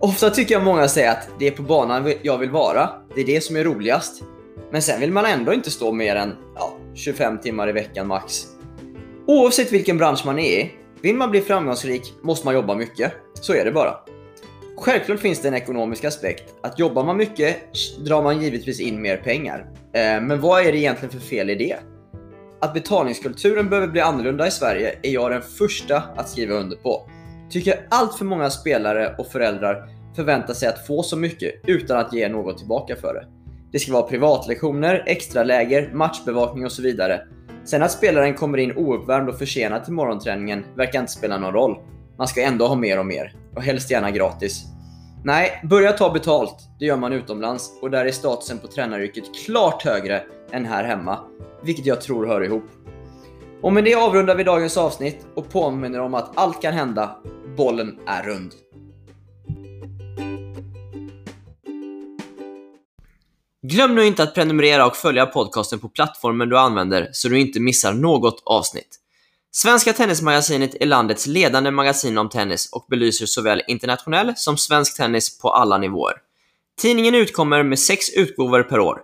[0.00, 3.26] Ofta tycker jag många säger att det är på banan jag vill vara, det är
[3.26, 4.22] det som är roligast.
[4.70, 8.46] Men sen vill man ändå inte stå mer än ja, 25 timmar i veckan max.
[9.26, 10.70] Oavsett vilken bransch man är i,
[11.00, 13.12] vill man bli framgångsrik måste man jobba mycket.
[13.34, 13.94] Så är det bara.
[14.76, 16.54] Självklart finns det en ekonomisk aspekt.
[16.62, 17.56] Att jobbar man mycket
[17.98, 19.66] drar man givetvis in mer pengar.
[19.92, 21.76] Eh, men vad är det egentligen för fel i det?
[22.62, 27.08] Att betalningskulturen behöver bli annorlunda i Sverige är jag den första att skriva under på.
[27.50, 32.12] Tycker allt för många spelare och föräldrar förväntar sig att få så mycket utan att
[32.12, 33.26] ge något tillbaka för det.
[33.72, 37.20] Det ska vara privatlektioner, extraläger, matchbevakning och så vidare.
[37.64, 41.76] Sen att spelaren kommer in ouppvärmd och försenad till morgonträningen verkar inte spela någon roll.
[42.18, 43.34] Man ska ändå ha mer och mer.
[43.56, 44.64] Och helst gärna gratis.
[45.24, 46.56] Nej, börja ta betalt.
[46.78, 50.22] Det gör man utomlands och där är statusen på tränaryrket klart högre
[50.52, 51.18] än här hemma.
[51.62, 52.64] Vilket jag tror hör ihop.
[53.62, 57.16] Och med det avrundar vi dagens avsnitt och påminner om att allt kan hända.
[57.56, 58.52] Bollen är rund.
[63.66, 67.60] Glöm nu inte att prenumerera och följa podcasten på plattformen du använder så du inte
[67.60, 68.98] missar något avsnitt.
[69.50, 75.38] Svenska Tennismagasinet är landets ledande magasin om tennis och belyser såväl internationell som svensk tennis
[75.38, 76.14] på alla nivåer.
[76.80, 79.00] Tidningen utkommer med sex utgåvor per år.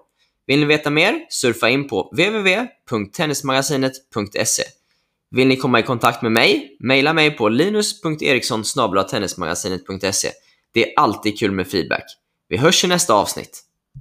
[0.49, 1.27] Vill ni veta mer?
[1.29, 4.62] Surfa in på www.tennismagasinet.se.
[5.31, 6.77] Vill ni komma i kontakt med mig?
[6.81, 8.65] Maila mig på linus.eriksson
[9.11, 10.31] tennismagasinet.se.
[10.75, 12.05] Det är alltid kul med feedback.
[12.49, 13.68] Vi hörs i nästa avsnitt.